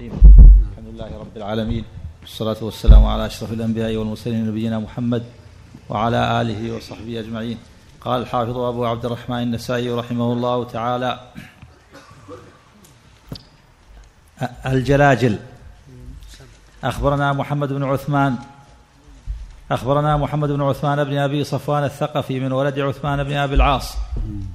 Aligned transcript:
الرحيم. 0.00 0.20
الحمد 0.72 0.94
لله 0.94 1.18
رب 1.18 1.36
العالمين. 1.36 1.84
والصلاة 2.20 2.56
والسلام 2.62 3.06
على 3.06 3.26
أشرف 3.26 3.52
الأنبياء 3.52 3.96
والمرسلين 3.96 4.46
نبينا 4.46 4.78
محمد 4.78 5.22
وعلى 5.88 6.40
آله 6.40 6.76
وصحبه 6.76 7.20
أجمعين. 7.20 7.58
قال 8.00 8.22
الحافظ 8.22 8.56
أبو 8.56 8.86
عبد 8.86 9.04
الرحمن 9.04 9.42
النسائي 9.42 9.90
رحمه 9.90 10.32
الله 10.32 10.64
تعالى 10.64 11.20
الجلاجل. 14.66 15.38
أخبرنا 16.84 17.32
محمد 17.32 17.72
بن 17.72 17.84
عثمان. 17.84 18.36
أخبرنا 19.70 20.16
محمد 20.16 20.48
بن 20.48 20.62
عثمان 20.62 21.04
بن 21.04 21.18
أبي 21.18 21.44
صفوان 21.44 21.84
الثقفي 21.84 22.40
من 22.40 22.52
ولد 22.52 22.78
عثمان 22.78 23.24
بن 23.24 23.32
أبي 23.32 23.54
العاص. 23.54 23.96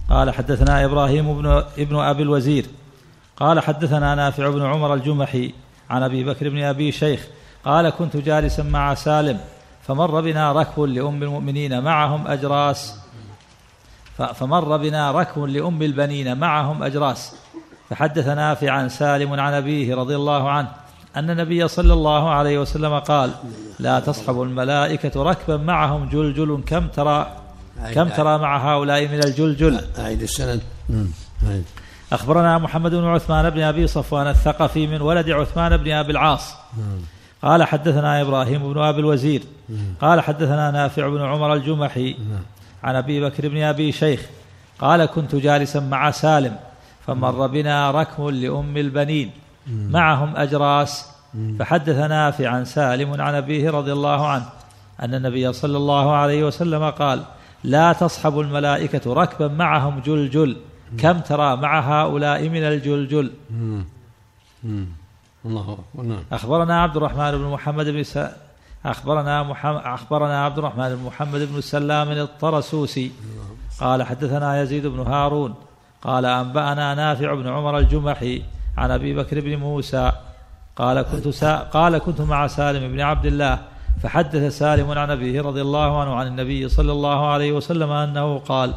قال 0.10 0.32
حدثنا 0.32 0.86
إبراهيم 0.86 1.42
بن 1.42 1.64
ابن 1.78 1.96
أبي 1.96 2.24
الوزير. 2.24 2.66
قال 3.38 3.60
حدثنا 3.60 4.16
نافع 4.16 4.50
بن 4.50 4.66
عمر 4.66 4.94
الجمحي 4.94 5.54
عن 5.90 6.04
أبي 6.04 6.24
بكر 6.24 6.50
بن 6.50 6.64
أبي 6.64 6.92
شيخ 6.92 7.28
قال 7.66 7.90
كنت 7.90 8.18
جالسا 8.18 8.64
مع 8.64 8.94
سالم 8.94 9.40
فمر 9.88 10.22
بنا 10.22 10.52
ركب 10.52 10.82
لأم 10.82 11.24
المؤمنين 11.24 11.84
معهم 11.84 12.28
أجراس. 12.28 12.96
فمر 14.36 14.78
بنا 14.78 15.12
ركب 15.12 15.44
لأم 15.44 15.82
البنين 15.82 16.38
معهم 16.38 16.84
أجراس. 16.84 17.36
فحدث 17.90 18.28
نافع 18.28 18.72
عن 18.72 18.90
سالم 18.90 19.40
عن 19.40 19.54
أبيه 19.54 19.96
رضي 19.96 20.16
الله 20.16 20.50
عنه 20.50 20.68
أن 21.16 21.30
النبي 21.30 21.68
صلى 21.68 21.94
الله 21.94 22.30
عليه 22.30 22.60
وسلم 22.60 23.00
قال 23.00 23.32
لا 23.80 24.00
تصحب 24.00 24.42
الملائكة 24.42 25.24
ركبا 25.24 25.58
معهم 25.58 26.10
جلجل 26.10 26.64
كم 26.66 26.88
ترى 26.88 27.38
كم 27.94 28.10
ترى 28.10 28.38
مع 28.38 28.74
هؤلاء 28.74 29.08
من 29.08 29.24
الجلجل؟ 29.24 29.82
أعيد 30.00 30.22
السند. 30.22 30.62
أخبرنا 32.14 32.58
محمد 32.58 32.92
بن 32.92 33.06
عثمان 33.06 33.50
بن 33.50 33.62
أبي 33.62 33.88
صفوان 33.88 34.28
الثقفي 34.28 34.88
من 34.88 35.02
ولد 35.02 35.30
عثمان 35.30 35.78
بن 35.78 35.92
أبي 35.92 36.12
العاص. 36.12 36.56
قال 37.42 37.64
حدثنا 37.64 38.22
إبراهيم 38.22 38.74
بن 38.74 38.82
أبي 38.82 39.00
الوزير. 39.00 39.44
قال 40.02 40.22
حدثنا 40.22 40.72
نافع 40.72 41.08
بن 41.08 41.22
عمر 41.22 41.54
الجمحي. 41.54 42.16
عن 42.84 42.96
أبي 42.96 43.22
بكر 43.22 43.48
بن 43.48 43.62
أبي 43.62 43.92
شيخ. 43.92 44.22
قال 44.80 45.06
كنت 45.06 45.36
جالسا 45.36 45.80
مع 45.80 46.12
سالم 46.12 46.56
فمر 47.08 47.48
بنا 47.48 47.92
ركم 47.92 48.30
لأم 48.30 48.78
البنين. 48.78 49.32
معهم 49.68 50.36
أجراس. 50.36 51.10
فحدث 51.60 51.98
نافع 51.98 52.50
عن 52.50 52.66
سالم 52.66 53.22
عن 53.22 53.36
أبيه 53.36 53.70
رضي 53.72 53.94
الله 53.94 54.28
عنه 54.28 54.46
أن 55.02 55.16
النبي 55.16 55.54
صلى 55.54 55.78
الله 55.78 56.16
عليه 56.16 56.44
وسلم 56.44 56.90
قال 56.90 57.24
لا 57.64 57.94
تصحب 57.94 58.40
الملائكة 58.40 59.14
ركبا 59.14 59.48
معهم 59.48 60.00
جلجل. 60.00 60.58
كم 61.00 61.20
ترى 61.20 61.56
مع 61.56 61.80
هؤلاء 61.80 62.50
من 62.50 62.64
الجلجل؟ 62.64 63.32
الله 65.46 65.78
نعم. 65.96 66.24
أخبرنا 66.32 66.82
عبد 66.82 66.98
الرحمن 66.98 67.32
بن 67.32 67.46
محمد 67.46 67.86
بن 67.86 68.04
س... 68.04 68.20
أخبرنا 68.86 69.44
محمد 69.44 69.82
أخبرنا 69.86 70.46
عبد 70.46 70.58
الرحمن 70.58 70.96
بن 70.96 71.04
محمد 71.04 71.42
بن 71.54 71.62
سلام 71.62 72.12
الطرسوسي. 72.12 73.12
قال 73.80 74.04
حدثنا 74.04 74.62
يزيد 74.62 74.88
بن 74.88 75.00
هارون. 75.00 75.54
قال 76.02 76.26
أنبأنا 76.26 76.96
نافع 76.96 77.34
بن 77.34 77.48
عمر 77.48 77.78
الجمحي 77.78 78.44
عن 78.78 78.92
أبي 78.92 79.16
بكر 79.16 79.40
بن 79.40 79.56
موسى. 79.56 80.12
قال 80.76 81.02
كنت 81.02 81.28
سا... 81.28 81.58
قال 81.58 81.98
كنت 81.98 82.22
مع 82.22 82.48
سالم 82.48 82.92
بن 82.92 83.02
عبد 83.02 83.26
الله 83.26 83.60
فحدث 84.04 84.58
سالم 84.58 84.92
عن 84.92 85.12
أبيه 85.12 85.42
رضي 85.42 85.62
الله 85.62 86.02
عنه 86.02 86.16
عن 86.16 86.28
النبي 86.28 86.70
صلى 86.70 86.92
الله 86.92 87.28
عليه 87.28 87.52
وسلم 87.52 87.92
أنه 87.92 88.40
قال 88.40 88.74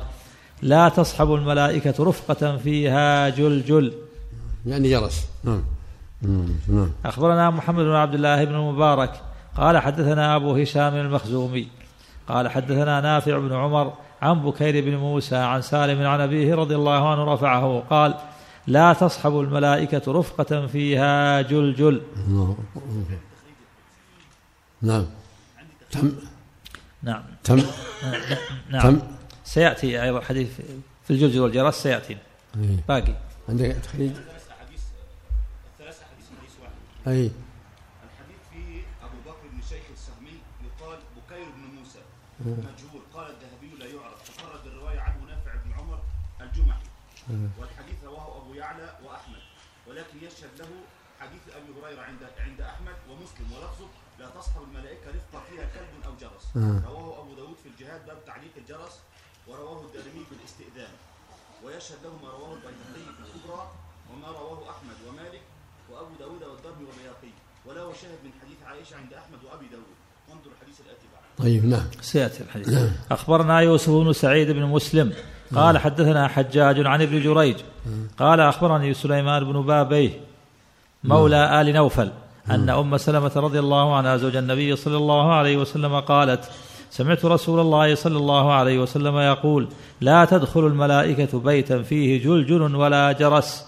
لا 0.62 0.88
تصحب 0.88 1.34
الملائكة 1.34 2.04
رفقة 2.04 2.56
فيها 2.56 3.28
جلجل. 3.28 3.92
يعني 4.66 4.90
جرس. 4.90 5.26
نعم. 5.44 5.62
نعم. 6.68 6.90
أخبرنا 7.04 7.50
محمد 7.50 7.84
بن 7.84 7.94
عبد 7.94 8.14
الله 8.14 8.44
بن 8.44 8.54
المبارك 8.54 9.20
قال 9.56 9.78
حدثنا 9.78 10.36
أبو 10.36 10.56
هشام 10.56 10.94
المخزومي 10.94 11.68
قال 12.28 12.48
حدثنا 12.48 13.00
نافع 13.00 13.38
بن 13.38 13.52
عمر 13.52 13.92
عن 14.22 14.42
بكير 14.42 14.84
بن 14.84 14.96
موسى 14.96 15.36
عن 15.36 15.62
سالم 15.62 16.06
عن 16.06 16.20
أبيه 16.20 16.54
رضي 16.54 16.74
الله 16.74 17.10
عنه 17.10 17.34
رفعه 17.34 17.82
قال 17.90 18.14
لا 18.66 18.92
تصحب 18.92 19.40
الملائكة 19.40 20.12
رفقة 20.12 20.66
فيها 20.66 21.42
جلجل. 21.42 22.02
نعم. 24.82 25.06
تم. 25.90 26.12
نعم. 27.02 27.22
تم. 27.44 27.62
نعم. 28.70 28.98
تم 29.46 29.52
سيأتي 29.52 30.02
أيضا 30.02 30.20
حديث 30.20 30.60
في 31.04 31.10
الجلجل 31.10 31.40
والجرس 31.40 31.82
سيأتي. 31.82 32.18
إيه. 32.56 32.84
باقي. 32.88 33.14
عندك 33.48 33.76
تخريج 33.82 34.12
أي. 37.06 37.30
الحديث 38.06 38.40
فيه 38.52 38.82
أبو 39.02 39.16
بكر 39.26 39.46
بن 39.52 39.62
شيخ 39.62 39.84
السهمي 39.92 40.38
يقال 40.66 40.98
بكير 41.16 41.44
بن 41.44 41.62
موسى. 41.78 42.02
مجهول. 42.40 43.02
قال 43.14 43.26
الذهبي 43.30 43.78
لا 43.78 43.86
يعرف. 43.86 44.28
تفرد 44.28 44.66
الرواية 44.66 45.00
عنه 45.00 45.24
نافع 45.24 45.54
بن 45.64 45.72
عمر 45.72 46.00
الجمحي. 46.40 46.86
والحديث 47.58 48.04
رواه 48.04 48.42
أبو 48.42 48.54
يعلى 48.54 48.98
وأحمد. 49.04 49.42
ولكن 49.86 50.16
يشهد 50.22 50.50
له 50.58 50.68
حديث 51.20 51.42
أبي 51.56 51.80
هريرة 51.80 52.02
عند 52.02 52.22
عند 52.38 52.60
أحمد 52.60 52.96
ومسلم. 53.10 53.52
ولفظه 53.52 53.88
لا 54.18 54.26
تصحب 54.30 54.62
الملائكة 54.62 55.10
رفقه 55.10 55.42
فيها 55.50 55.64
كلب 55.64 56.04
أو 56.06 56.12
جرس. 56.20 56.46
رواه 56.86 57.20
أبو 57.20 57.34
داود 57.34 57.56
في 57.62 57.68
الجهاد 57.68 58.06
باب 58.06 58.24
تعليق 58.26 58.52
الجرس. 58.56 59.00
ورواه 59.48 59.80
الدارمي 59.86 60.22
بالاستئذان. 60.30 60.94
ويشهد 61.64 61.98
له 62.04 62.14
ما 62.22 62.30
رواه 62.36 62.52
البيهقي 62.56 63.02
في 63.16 63.22
الكبرى 63.26 63.62
وما 64.10 64.28
رواه 64.38 64.60
أحمد 64.72 64.98
ومالك 65.08 65.44
وأبو 65.90 66.12
داود 66.20 66.42
والدرمي 66.50 66.84
والبيهقي 66.88 67.32
وله 67.66 67.92
شاهد 68.00 68.20
من 68.24 68.30
حديث 68.40 68.58
عائشة 68.66 68.96
عند 68.96 69.12
أحمد 69.12 69.38
وأبي 69.44 69.66
داود. 69.66 69.96
وانظر 70.28 70.50
الحديث 70.56 70.80
الآتي 70.80 71.06
بعد. 71.12 71.46
طيب 71.46 71.64
نعم. 71.66 71.86
سيأتي 72.00 72.42
الحديث. 72.42 72.90
أخبرنا 73.10 73.60
يوسف 73.60 73.90
بن 73.90 74.12
سعيد 74.12 74.50
بن 74.50 74.62
مسلم. 74.62 75.12
قال 75.54 75.78
حدثنا 75.78 76.28
حجاج 76.28 76.86
عن 76.86 77.02
ابن 77.02 77.22
جريج. 77.22 77.56
قال 78.18 78.40
أخبرني 78.40 78.94
سليمان 78.94 79.44
بن 79.44 79.62
بابيه 79.62 80.20
مولى 81.04 81.60
آل 81.60 81.72
نوفل 81.72 82.12
أن 82.50 82.70
أم 82.70 82.96
سلمة 82.96 83.32
رضي 83.36 83.58
الله 83.58 83.96
عنها 83.96 84.16
زوج 84.16 84.36
النبي 84.36 84.76
صلى 84.76 84.96
الله 84.96 85.34
عليه 85.34 85.56
وسلم 85.56 86.00
قالت 86.00 86.50
سمعت 86.90 87.24
رسول 87.24 87.60
الله 87.60 87.94
صلى 87.94 88.16
الله 88.18 88.52
عليه 88.52 88.78
وسلم 88.78 89.16
يقول 89.16 89.68
لا 90.00 90.24
تدخل 90.24 90.66
الملائكة 90.66 91.38
بيتا 91.40 91.82
فيه 91.82 92.24
جلجل 92.24 92.74
ولا 92.76 93.12
جرس 93.12 93.64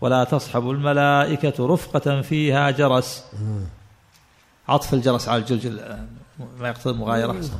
ولا 0.00 0.24
تصحب 0.24 0.70
الملائكة 0.70 1.66
رفقة 1.66 2.20
فيها 2.22 2.70
جرس. 2.70 3.24
عطف 4.68 4.94
الجرس 4.94 5.28
على 5.28 5.42
الجلجل 5.42 5.80
ما 6.60 6.68
يقتضي 6.68 6.90
المغايرة 6.94 7.32
أحسن. 7.32 7.52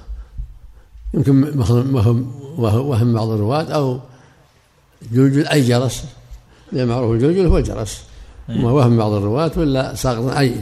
يمكن 1.15 1.59
وهم 1.95 2.35
وهم 2.59 3.15
بعض 3.15 3.29
الرواة 3.29 3.63
أو 3.63 4.01
جلجل 5.13 5.47
أي 5.47 5.61
جرس 5.69 6.05
لأن 6.73 6.89
معروف 6.89 7.11
الجلجل 7.13 7.47
هو 7.47 7.59
الجرس 7.59 8.05
وما 8.49 8.71
وهم 8.71 8.97
بعض 8.99 9.13
الرواة 9.13 9.53
ولا 9.57 9.95
ساقط 9.95 10.37
أي. 10.37 10.55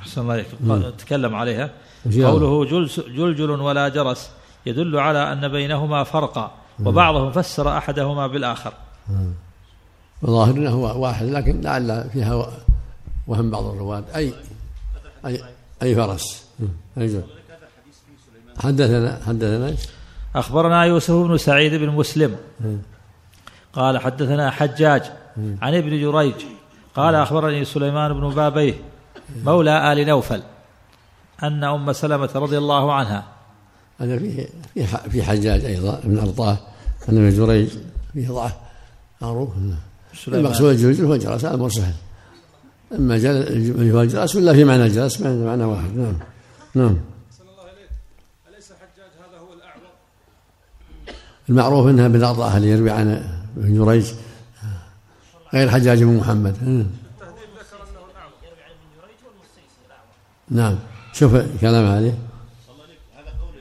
أحسن 0.00 0.20
الله 0.20 0.44
قال- 0.68 0.96
تكلم 0.96 1.34
عليها. 1.34 1.70
قوله 2.06 2.64
جلس 2.64 3.00
جلجل 3.00 3.50
ولا 3.50 3.88
جرس 3.88 4.30
يدل 4.66 4.98
على 4.98 5.32
أن 5.32 5.48
بينهما 5.48 6.04
فرقا 6.04 6.50
وبعضهم 6.84 7.32
فسر 7.32 7.78
أحدهما 7.78 8.26
بالآخر. 8.26 8.72
وظاهر 10.22 10.54
إنه 10.54 10.70
هو 10.70 11.02
واحد 11.02 11.26
لكن 11.26 11.60
لعل 11.60 12.10
فيها 12.12 12.52
وهم 13.26 13.50
بعض 13.50 13.64
الرواة. 13.64 14.04
اي 14.16 14.32
اي 15.26 15.42
أي 15.82 15.94
فرس. 15.94 16.44
جل. 16.96 17.22
حدثنا 18.58 19.20
حدثنا؟ 19.26 19.74
أخبرنا 20.36 20.84
يوسف 20.84 21.14
بن 21.14 21.38
سعيد 21.38 21.74
بن 21.74 21.88
مسلم. 21.88 22.36
قال 23.72 23.98
حدثنا 23.98 24.50
حجاج 24.50 25.02
عن 25.36 25.74
ابن 25.74 26.00
جريج. 26.00 26.34
قال 26.96 27.14
أخبرني 27.14 27.64
سليمان 27.64 28.12
بن 28.12 28.28
بابيه 28.30 28.74
مولى 29.44 29.92
آل 29.92 30.06
نوفل. 30.06 30.42
أن 31.42 31.64
أم 31.64 31.92
سلمة 31.92 32.30
رضي 32.34 32.58
الله 32.58 32.92
عنها. 32.92 33.24
هذا 34.00 34.18
فيه 34.18 34.48
في 34.74 34.86
في 34.86 35.22
حجاج 35.22 35.64
أيضا 35.64 35.98
ابن 35.98 36.18
أرطاه 36.18 36.58
ان 37.08 37.26
ابن 37.26 37.36
جريج 37.36 37.68
فيه 38.12 38.28
ضعف 38.28 38.52
معروف. 39.22 39.50
المقصود 40.28 40.70
الجلجل 40.70 41.04
هو 41.04 41.14
الجرس 41.14 41.44
هذا 41.44 41.54
أمر 41.54 41.68
سهل. 41.68 41.94
أما 42.94 43.18
جل 43.18 43.90
هو 43.92 44.00
الجرس 44.00 44.36
ولا 44.36 44.52
في 44.52 44.64
معنى 44.64 44.86
الجرس 44.86 45.20
معنى 45.20 45.64
واحد. 45.64 45.96
نعم. 45.96 46.16
نعم. 46.74 46.96
أحسن 47.30 47.42
الله 47.42 47.64
إليك 47.64 47.90
أليس 48.48 48.70
الحجاج 48.70 49.10
هذا 49.18 49.38
هو 49.38 49.52
الأعور 49.52 49.82
المعروف 51.48 51.86
إنها 51.86 52.06
ابن 52.06 52.24
أرطاه 52.24 52.56
اللي 52.56 52.68
يروي 52.68 52.90
عن 52.90 53.24
ابن 53.56 53.84
جريج 53.84 54.06
غير 55.54 55.70
حجاج 55.70 56.02
بن 56.02 56.16
محمد. 56.16 56.54
التهذيب 56.54 56.88
ذكر 57.58 57.76
أنه 57.90 58.00
الأعور 58.10 58.32
نعم. 60.50 60.78
شوف 61.12 61.32
كلام 61.60 61.86
عليه 61.86 62.14
هذا. 63.16 63.30
قول 63.40 63.54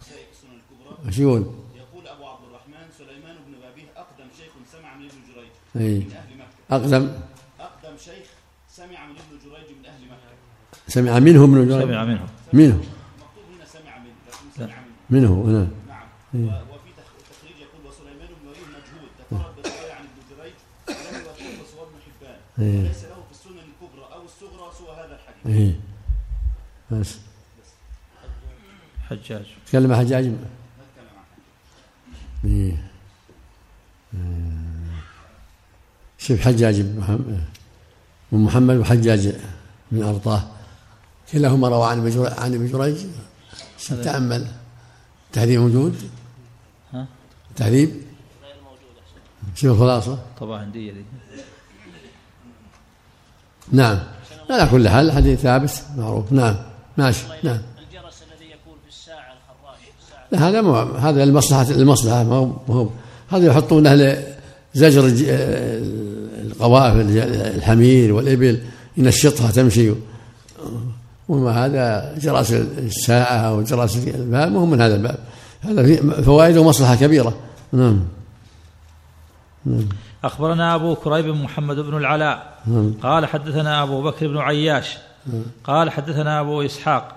في 0.00 0.14
السنن 0.32 0.50
الكبرى 0.60 1.08
إيش 1.08 1.18
يقول؟ 1.18 1.40
يقول 1.76 2.06
أبو 2.08 2.24
عبد 2.26 2.44
الرحمن 2.48 2.86
سليمان 2.98 3.36
بن 3.46 3.52
بابيه 3.62 3.88
أقدم 3.96 4.28
شيخ 4.38 4.52
سمع 4.72 4.94
من 4.96 5.04
ابن 5.04 5.18
جريج 5.34 5.50
اي 5.76 5.98
من 5.98 6.12
أهل 6.12 6.38
مكة. 6.38 6.76
أقدم؟ 6.76 7.12
أقدم 7.60 7.96
شيخ 7.98 8.26
سمع 8.70 9.06
من 9.06 9.14
ابن 9.16 9.38
جريج 9.44 9.78
من 9.78 9.86
أهل 9.86 10.02
مكة. 10.04 10.34
سمع 10.88 11.18
منه 11.18 11.44
ابن 11.44 11.68
جريج؟ 11.68 11.82
سمع 11.88 12.04
منه. 12.04 12.26
منه. 12.52 12.76
مكتوب 12.76 13.44
هنا 13.56 13.64
سمع 13.66 13.98
منه 13.98 14.14
لكن 14.28 14.66
سمع 14.66 14.80
منه. 15.10 15.34
منه 15.44 15.52
نعم. 15.52 15.68
نعم 15.88 16.06
و- 16.34 16.74
وفي 16.74 16.90
تخ- 16.98 17.30
تخريج 17.30 17.56
يقول 17.60 17.86
وسليمان 17.88 18.28
بن 18.42 18.48
وليه 18.48 18.60
مجهول 18.76 19.08
تفرد 19.18 19.54
بالرواية 19.56 19.92
عن 19.92 20.04
ابن 20.04 20.20
جريج 20.30 20.54
ولم 20.88 21.20
يوثقه 21.24 21.64
سوى 21.72 21.82
ابن 21.82 21.96
حبان. 22.06 22.38
إيه. 22.58 22.80
وليس 22.80 23.04
له 23.04 23.14
في 23.28 23.32
السنن 23.32 23.58
الكبرى 23.68 24.04
أو 24.14 24.22
الصغرى 24.24 24.70
سوى 24.78 24.90
هذا 24.96 25.14
الحديث. 25.20 25.56
إيه. 25.56 25.80
بس. 27.00 27.16
حجاج. 29.08 29.44
تكلم 29.66 29.94
حجاج؟ 29.94 30.24
نتكلم 30.24 30.38
عن 32.44 32.50
إيه. 32.50 32.90
آه. 34.14 34.84
شوف 36.18 36.40
حجاج 36.40 36.80
بن 36.80 36.98
محمد 36.98 37.44
بن 38.32 38.38
محمد 38.38 38.76
وحجاج 38.76 39.32
بن 39.92 40.02
أرطاه. 40.02 40.42
كلاهما 41.32 41.68
روى 41.68 41.86
عن 41.86 41.98
عن 42.38 42.54
ابن 42.54 42.66
جريج. 42.66 42.96
تأمل 43.88 44.46
تهذيب 45.32 45.60
موجود؟ 45.60 46.10
ها؟ 46.92 47.06
تهذيب 47.56 48.02
شوف 49.54 49.72
الخلاصة. 49.72 50.18
طبعا 50.40 50.60
عندي 50.60 50.90
ذي 50.90 51.04
نعم. 53.72 53.98
على 54.50 54.68
كل 54.70 54.88
حال 54.88 55.06
الحديث 55.06 55.40
ثابت 55.40 55.84
معروف. 55.96 56.32
نعم. 56.32 56.56
ماشي 56.96 57.24
نعم. 57.42 57.58
الجرس 57.78 58.22
الذي 58.32 58.50
يكون 58.50 58.74
في 58.82 58.88
الساعة 58.88 59.34
لا 60.32 60.48
هذا 60.48 60.60
مو 60.60 60.74
هذا 60.74 61.22
المصلحة 61.24 61.70
المصلحة 61.70 62.24
ما 62.24 62.34
هو 62.36 62.46
ما 62.46 62.74
هو 62.74 62.88
هذا 63.30 63.46
يحطونه 63.46 63.94
لزجر 64.74 65.04
الج- 65.06 65.24
القوافل 66.46 67.18
الحمير 67.56 68.12
والإبل 68.12 68.60
ينشطها 68.96 69.50
تمشي. 69.50 69.92
وما 71.28 71.64
هذا 71.66 72.14
جرس 72.18 72.52
الساعة 72.52 73.36
أو 73.36 73.62
جرس 73.62 73.96
الباب 73.96 74.52
ما 74.52 74.58
هو 74.58 74.66
من 74.66 74.80
هذا 74.80 74.94
الباب. 74.94 75.18
هذا 75.60 75.82
فيه 75.82 76.00
فوائد 76.00 76.56
ومصلحة 76.56 76.94
كبيرة. 76.94 77.34
نعم. 77.72 78.04
أخبرنا 80.24 80.74
أبو 80.74 80.94
كريب 80.94 81.26
محمد 81.26 81.76
بن 81.76 81.96
العلاء. 81.96 82.58
قال 83.02 83.26
حدثنا 83.26 83.82
أبو 83.82 84.02
بكر 84.02 84.28
بن 84.28 84.38
عياش. 84.38 84.98
قال 85.64 85.90
حدثنا 85.90 86.40
أبو 86.40 86.62
إسحاق 86.62 87.12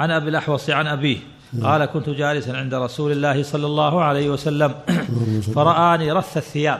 عن 0.00 0.10
أبي 0.10 0.28
الأحوص 0.28 0.70
عن 0.70 0.86
أبيه 0.86 1.18
قال 1.62 1.84
كنت 1.84 2.08
جالسا 2.10 2.50
عند 2.52 2.74
رسول 2.74 3.12
الله 3.12 3.42
صلى 3.42 3.66
الله 3.66 4.02
عليه 4.04 4.30
وسلم 4.30 4.74
فرآني 5.54 6.12
رث 6.12 6.36
الثياب 6.36 6.78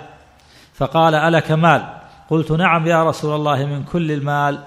فقال 0.74 1.14
ألك 1.14 1.50
مال 1.52 1.82
قلت 2.30 2.52
نعم 2.52 2.86
يا 2.86 3.04
رسول 3.04 3.34
الله 3.34 3.64
من 3.66 3.84
كل 3.84 4.12
المال 4.12 4.58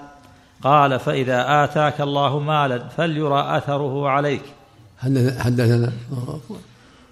قال 0.62 0.98
فإذا 1.00 1.64
آتاك 1.64 2.00
الله 2.00 2.38
مالا 2.38 2.78
فليرى 2.88 3.56
أثره 3.56 4.08
عليك 4.08 4.42
حدث- 5.02 5.38
حدثنا؟ 5.38 5.92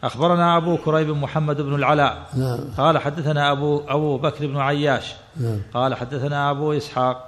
أخبرنا 0.04 0.56
أبو 0.56 0.76
كريب 0.76 1.10
محمد 1.10 1.60
بن 1.60 1.75
العلاء 1.75 2.22
نعم. 2.37 2.58
قال 2.78 2.99
حدثنا 2.99 3.52
أبو 3.52 3.82
أبو 3.88 4.19
بكر 4.19 4.46
بن 4.46 4.56
عياش 4.56 5.14
نعم. 5.40 5.58
قال 5.75 5.94
حدثنا 5.94 6.50
أبو 6.50 6.72
إسحاق 6.72 7.25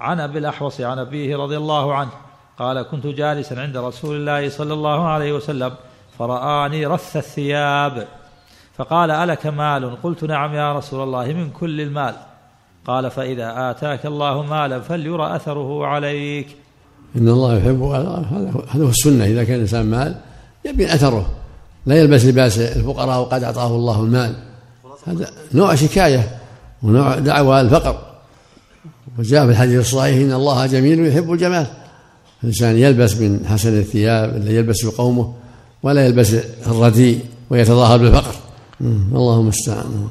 عن 0.00 0.20
أبي 0.20 0.38
الأحوص 0.38 0.80
عن 0.80 0.98
أبيه 0.98 1.36
رضي 1.36 1.56
الله 1.56 1.94
عنه 1.94 2.10
قال 2.58 2.82
كنت 2.82 3.06
جالسا 3.06 3.54
عند 3.54 3.76
رسول 3.76 4.16
الله 4.16 4.48
صلى 4.48 4.74
الله 4.74 5.08
عليه 5.08 5.32
وسلم 5.32 5.72
فرآني 6.18 6.86
رث 6.86 7.16
الثياب. 7.16 8.06
فقال 8.76 9.10
ألك 9.10 9.46
مال؟ 9.46 10.02
قلت 10.02 10.24
نعم 10.24 10.54
يا 10.54 10.72
رسول 10.72 11.02
الله 11.02 11.26
من 11.26 11.50
كل 11.50 11.80
المال. 11.80 12.14
قال 12.86 13.10
فإذا 13.10 13.70
آتاك 13.70 14.06
الله 14.06 14.42
مالا 14.42 14.80
فليرى 14.80 15.36
أثره 15.36 15.86
عليك. 15.86 16.56
إن 17.16 17.28
الله 17.28 17.56
يحب 17.58 17.82
هذا 17.82 18.84
هو 18.84 18.88
السنة. 18.88 19.24
إذا 19.24 19.44
كان 19.44 19.54
الإنسان 19.54 19.86
مال 19.86 20.14
يبين 20.64 20.88
أثره. 20.88 21.30
لا 21.86 22.00
يلبس 22.00 22.24
لباس 22.24 22.58
الفقراء 22.58 23.20
وقد 23.20 23.42
أعطاه 23.42 23.66
الله 23.66 24.00
المال. 24.00 24.34
هذا 25.06 25.30
نوع 25.54 25.74
شكاية 25.74 26.38
ونوع 26.82 27.18
دعوة 27.18 27.60
الفقر. 27.60 28.05
وجاء 29.18 29.44
في 29.44 29.50
الحديث 29.52 29.80
الصحيح 29.80 30.16
إن 30.16 30.32
الله 30.32 30.66
جميل 30.66 31.06
يحب 31.06 31.32
الجمال. 31.32 31.66
الإنسان 32.42 32.76
يلبس 32.76 33.16
من 33.16 33.46
حسن 33.46 33.78
الثياب 33.78 34.36
اللي 34.36 34.56
يلبس 34.56 34.86
قومه 34.86 35.34
ولا 35.82 36.06
يلبس 36.06 36.34
الرديء 36.66 37.26
ويتظاهر 37.50 37.98
بالفقر. 37.98 38.34
اللهم 38.80 39.40
المستعان. 39.40 40.08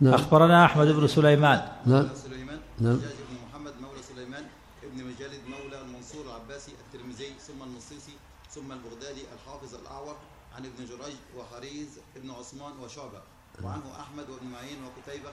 نعم. 0.00 0.14
أخبرنا 0.14 0.64
أحمد 0.64 0.86
بن 0.86 1.06
سليمان. 1.06 1.60
نعم. 1.86 2.08
سليمان 2.24 2.58
نعم. 2.80 2.96
بن 2.96 3.36
محمد 3.48 3.72
مولى 3.82 4.02
سليمان 4.14 4.44
ابن 4.86 4.98
مجالد 5.04 5.40
مولى 5.48 5.76
المنصور 5.82 6.24
العباسي 6.26 6.72
الترمذي 6.84 7.30
ثم 7.46 7.62
النصيصي 7.62 8.16
ثم 8.54 8.72
البغدادي 8.72 9.22
الحافظ 9.34 9.74
الاعور 9.74 10.16
عن 10.56 10.62
ابن 10.64 10.84
جريج 10.90 11.16
وحريز 11.36 11.88
ابن 12.16 12.30
عثمان 12.30 12.72
وشعبه 12.84 13.22
وعنه 13.62 13.88
أحمد 14.00 14.24
وإبن 14.30 14.46
معين 14.46 14.78
وقتيبة 14.86 15.30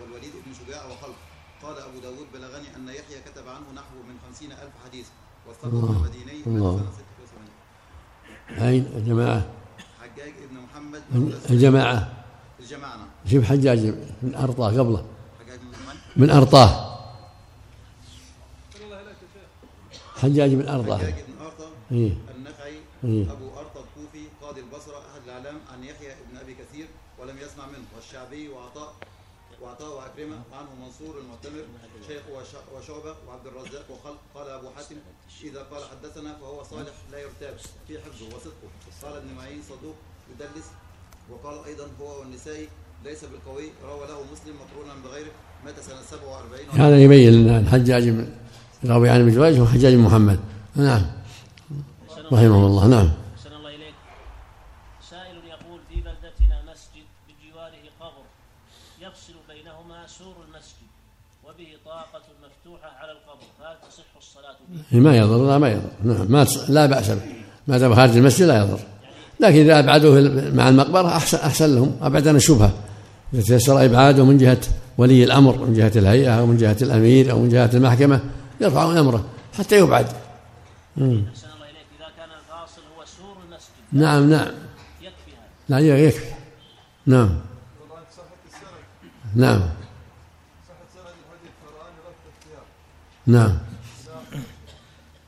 والوليد 0.00 0.32
بن 0.46 0.52
شجاع 0.54 0.86
وخلق 0.86 1.18
قال 1.62 1.78
أبو 1.78 1.98
داود 1.98 2.26
بلغني 2.34 2.76
أن 2.76 2.88
يحيى 2.88 3.20
كتب 3.26 3.48
عنه 3.48 3.72
نحو 3.74 3.94
من 4.08 4.16
خمسين 4.26 4.52
ألف 4.52 4.72
حديث 4.84 5.06
المديني 5.64 6.42
الله. 6.46 6.76
سنة 6.76 6.90
86 8.48 8.68
أين 8.68 8.86
الجماعة؟ 8.96 9.46
حجاج 10.00 10.32
ابن 10.44 10.56
محمد. 10.56 11.02
الجماعة. 11.50 12.12
الجماعة. 12.60 12.96
نعم. 12.96 13.08
شوف 13.26 13.44
حجاج 13.44 13.94
من 14.22 14.34
أرطاه 14.34 14.68
قبله. 14.68 15.06
حجاج 15.40 15.58
بن 15.58 15.68
محمد. 15.70 15.96
من 16.16 16.30
أرطاه. 16.30 16.92
حجاج 20.16 20.54
بن 20.54 20.68
أرطاه. 20.68 20.98
حجاج 20.98 21.14
بن 21.28 21.44
ارطى 21.44 21.68
إيه. 21.92 22.12
النخعي. 22.36 22.78
إيه. 23.04 23.32
أبو 23.32 23.48
أرطى 23.58 23.80
الكوفي. 23.80 24.24
قاضي 24.42 24.60
البصرة. 24.60 24.98
أحد 24.98 25.22
الأعلام. 25.24 25.60
عن 25.72 25.84
يحيى 25.84 26.14
بن 26.30 26.36
أبي 26.38 26.54
كثير. 26.54 26.86
ولم 27.18 27.38
يسمع 27.38 27.66
منه. 27.66 27.84
والشعبي 27.96 28.48
وعطاء. 28.48 28.94
وعطاء 29.62 29.96
وأكرمة 29.96 30.42
وعنه 30.52 30.68
منصور 30.84 31.18
المعتمر 31.18 31.64
شيخ 32.08 32.22
وش- 32.32 32.64
وشعبة 32.74 33.14
وعبد 33.28 33.46
الرزاق 33.46 33.90
وخلق 33.90 34.18
قال 34.34 34.48
أبو 34.48 34.70
حاتم 34.76 34.96
إذا 35.44 35.62
قال 35.62 35.82
حدثنا 35.90 36.34
فهو 36.36 36.62
صالح 36.62 36.92
لا 37.12 37.18
يرتاب 37.18 37.56
في 37.88 37.98
حفظه 38.00 38.26
وصدقه 38.36 38.68
قال 39.02 39.16
ابن 39.16 39.34
معين 39.34 39.62
صدوق 39.62 39.94
يدلس 40.30 40.66
وقال 41.30 41.64
أيضا 41.64 41.88
هو 42.00 42.20
والنسائي 42.20 42.68
ليس 43.04 43.24
بالقوي 43.24 43.70
روى 43.84 44.06
له 44.06 44.22
مسلم 44.32 44.56
مقرونا 44.56 44.94
بغيره 45.04 45.30
مات 45.64 45.80
سنة 45.80 46.02
47 46.02 46.68
هذا 46.80 46.98
يبين 47.02 47.48
الحجاج 47.56 48.26
راوي 48.84 49.10
عن 49.10 49.20
ابن 49.20 49.30
جريج 49.34 49.58
هو 49.60 49.66
حجاج 49.66 49.94
بن 49.94 50.00
محمد. 50.00 50.40
نعم. 50.76 51.06
رحمه 52.32 52.66
الله 52.66 52.86
نعم 52.86 53.10
أحسن 53.36 53.52
الله 53.52 53.70
إليك 53.74 53.94
سائل 55.10 55.36
يقول 55.44 55.80
في 55.88 56.00
بلدتنا 56.00 56.62
مسجد 56.72 57.06
بجواره 57.28 57.82
قبر 58.00 58.24
يفصل 59.00 59.34
بينهما 59.48 60.06
سور 60.06 60.34
المسجد 60.48 60.90
وبه 61.44 61.76
طاقة 61.84 62.22
مفتوحة 62.66 62.96
على 62.98 63.12
القبر 63.12 63.44
فهل 63.58 63.76
تصح 63.90 64.04
الصلاة 64.18 64.56
فيه؟ 64.90 65.00
ما 65.00 65.16
يضر 65.16 65.46
لا 65.46 65.58
ما 65.58 65.68
يضر. 65.68 65.90
نعم 66.04 66.32
ما 66.32 66.46
لا 66.68 66.86
بأس 66.86 67.10
به. 67.10 67.20
ما 67.68 67.78
دام 67.78 67.94
خارج 67.94 68.16
المسجد 68.16 68.46
لا 68.46 68.58
يضر. 68.58 68.78
لكن 69.40 69.58
إذا 69.58 69.78
أبعدوه 69.78 70.20
مع 70.54 70.68
المقبرة 70.68 71.08
أحسن 71.08 71.38
أحسن 71.38 71.74
لهم. 71.74 71.96
أبعد 72.02 72.28
عن 72.28 72.36
الشبهة. 72.36 72.72
إذا 73.34 73.42
تيسر 73.42 73.84
إبعاده 73.84 74.24
من 74.24 74.38
جهة 74.38 74.60
ولي 74.98 75.24
الأمر 75.24 75.56
من 75.58 75.74
جهة 75.74 75.92
الهيئة 75.96 76.38
أو 76.38 76.46
من 76.46 76.56
جهة 76.56 76.76
الأمير 76.82 77.30
أو 77.30 77.38
من 77.38 77.48
جهة 77.48 77.70
المحكمة 77.74 78.20
يرفعون 78.60 78.96
أمره 78.96 79.24
حتى 79.58 79.78
يبعد. 79.78 80.06
أحسن 80.06 81.02
الله 81.02 81.18
إليك. 81.18 81.86
إذا 81.98 82.08
كان 82.16 82.28
الفاصل 82.38 82.82
هو 82.96 83.04
سور 83.04 83.36
المسجد. 83.46 83.70
نعم 83.92 84.30
نعم. 84.30 84.48
يكفي 85.00 85.32
هذا. 85.68 85.80
لا 85.80 85.98
يكفي. 85.98 86.32
نعم. 87.06 87.40
نعم 89.34 89.60
صحة 89.60 90.84
سند 90.94 91.06
الحديث 91.08 91.52
فرآني 91.64 91.98
رث 92.08 92.20
الثياب 92.32 92.66
نعم. 93.26 93.52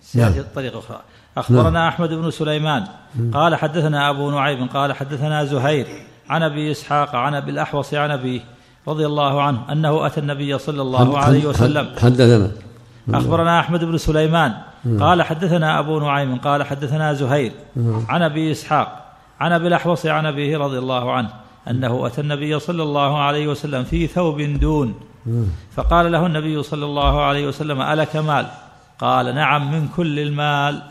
سيأتي 0.03 0.37
نعم. 0.37 0.45
طريقة 0.55 0.79
أخرى 0.79 1.01
أخبرنا 1.37 1.89
أحمد 1.89 2.09
بن 2.09 2.31
سليمان. 2.31 2.85
قال 3.33 3.57
حدثنا 3.57 4.11
أبو 4.11 4.31
نعيم 4.31 4.67
قال 4.67 4.93
حدثنا 4.93 5.45
زهير 5.45 5.87
عن 6.29 6.43
أبي 6.43 6.71
إسحاق 6.71 7.15
عن 7.15 7.35
أبي 7.35 7.51
الأحوص 7.51 7.95
عن 7.95 8.11
أبيه 8.11 8.41
رضي 8.89 9.07
الله 9.07 9.43
عنه 9.43 9.73
أنه 9.73 10.07
أتى 10.07 10.21
النبي 10.21 10.59
صلى 10.59 10.83
الله 10.83 11.19
عليه 11.19 11.47
وسلم. 11.47 11.93
حدثنا. 11.99 12.51
أخبرنا 13.09 13.61
أحمد 13.61 13.85
بن 13.85 13.99
سليمان. 13.99 14.55
قال 15.01 15.23
حدثنا 15.23 15.79
أبو 15.79 16.01
نعيم 16.01 16.37
قال 16.37 16.63
حدثنا 16.63 17.13
زهير 17.13 17.53
عن 18.09 18.23
أبي 18.23 18.53
إسحاق 18.53 19.17
عن 19.41 19.53
أبي 19.53 19.69
الأحوص 19.69 20.07
عن 20.07 20.27
أبيه 20.27 20.59
رضي 20.59 20.79
الله 20.79 21.13
عنه 21.13 21.31
أنه 21.71 22.07
أتى 22.07 22.21
النبي 22.21 22.59
صلى 22.59 22.83
الله 22.83 23.23
عليه 23.23 23.49
وسلم 23.49 23.85
في 23.85 24.07
ثوب 24.07 24.41
دون. 24.41 24.95
فقال 25.77 26.13
له 26.13 26.27
النبي 26.27 26.63
صلى 26.63 26.85
الله 26.85 27.23
عليه 27.23 27.47
وسلم 27.47 27.83
ألك 27.83 28.17
مال؟ 28.17 28.47
قال 28.99 29.35
نعم 29.35 29.73
من 29.73 29.89
كل 29.89 30.19
المال. 30.19 30.83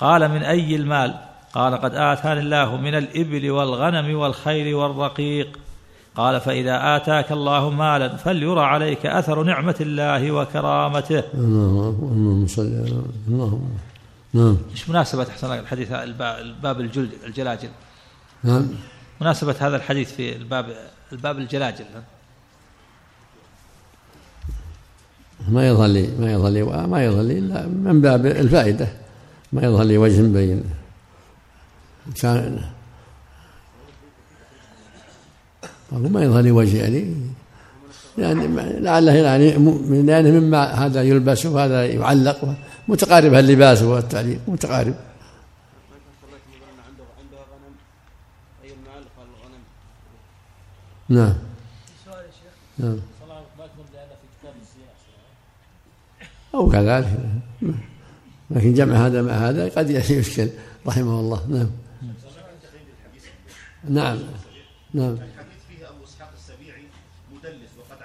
قال 0.00 0.28
من 0.28 0.42
أي 0.42 0.76
المال؟ 0.76 1.14
قال 1.52 1.74
قد 1.74 1.94
آتاني 1.94 2.40
الله 2.40 2.76
من 2.76 2.94
الإبل 2.94 3.50
والغنم 3.50 4.18
والخيل 4.18 4.74
والرقيق. 4.74 5.58
قال 6.16 6.40
فإذا 6.40 6.96
آتاك 6.96 7.32
الله 7.32 7.70
مالا 7.70 8.08
فليرى 8.08 8.60
عليك 8.60 9.06
أثر 9.06 9.42
نعمة 9.42 9.76
الله 9.80 10.32
وكرامته. 10.32 11.22
اللهم 11.34 12.46
صل 12.46 12.62
على 12.62 13.02
اللهم 13.28 13.68
نعم. 14.32 14.56
إيش 14.70 14.88
مناسبة 14.90 15.26
أحسن 15.30 15.58
الحديث 15.58 15.92
الباب, 15.92 16.38
الباب 16.38 16.80
الجلد 16.80 17.10
الجلاجل؟ 17.26 17.68
نعم. 18.44 18.66
مناسبة 19.20 19.54
هذا 19.60 19.76
الحديث 19.76 20.12
في 20.12 20.36
الباب 20.36 20.66
الباب 21.12 21.38
الجلاجل. 21.38 21.84
ما 25.48 25.68
يظهر 25.68 25.88
ما 26.18 26.32
يظهر 26.32 26.86
ما 26.86 27.04
يظهر 27.04 27.20
إلا 27.20 27.66
من 27.66 28.00
باب 28.00 28.26
الفائدة. 28.26 28.88
ما 29.52 29.62
يظهر 29.62 29.84
لي 29.84 29.98
وجه 29.98 30.22
بين. 30.22 30.64
كان 32.20 32.60
ما 35.92 36.22
يظهر 36.22 36.40
لي 36.40 36.50
وجه 36.50 36.76
يعني. 36.76 37.16
يعني 38.18 38.46
لعله 38.80 39.12
يعني 39.12 39.58
من 39.58 40.08
يعني 40.08 40.40
مما 40.40 40.64
هذا 40.64 41.02
يلبس 41.02 41.46
وهذا 41.46 41.86
يعلق 41.86 42.56
متقارب 42.88 43.34
اللباس 43.34 43.82
والتعليق 43.82 44.38
متقارب. 44.48 44.94
نعم. 51.08 51.34
نعم. 52.78 52.98
أو 56.54 56.70
كذلك. 56.70 57.18
لكن 58.50 58.74
جمع 58.74 59.06
هذا 59.06 59.22
مع 59.22 59.32
هذا 59.32 59.68
قد 59.68 59.90
يشكل 59.90 60.50
رحمه 60.86 61.20
الله. 61.20 61.46
نعم. 61.46 61.70
نعم. 63.88 64.18
نعم. 64.94 65.12
الحديث 65.12 65.60
فيه 65.68 65.88
أبو 65.88 66.04
إسحاق 66.04 66.32
السبيعي 66.36 66.84
مدلس 67.32 67.70
وقد 67.78 68.02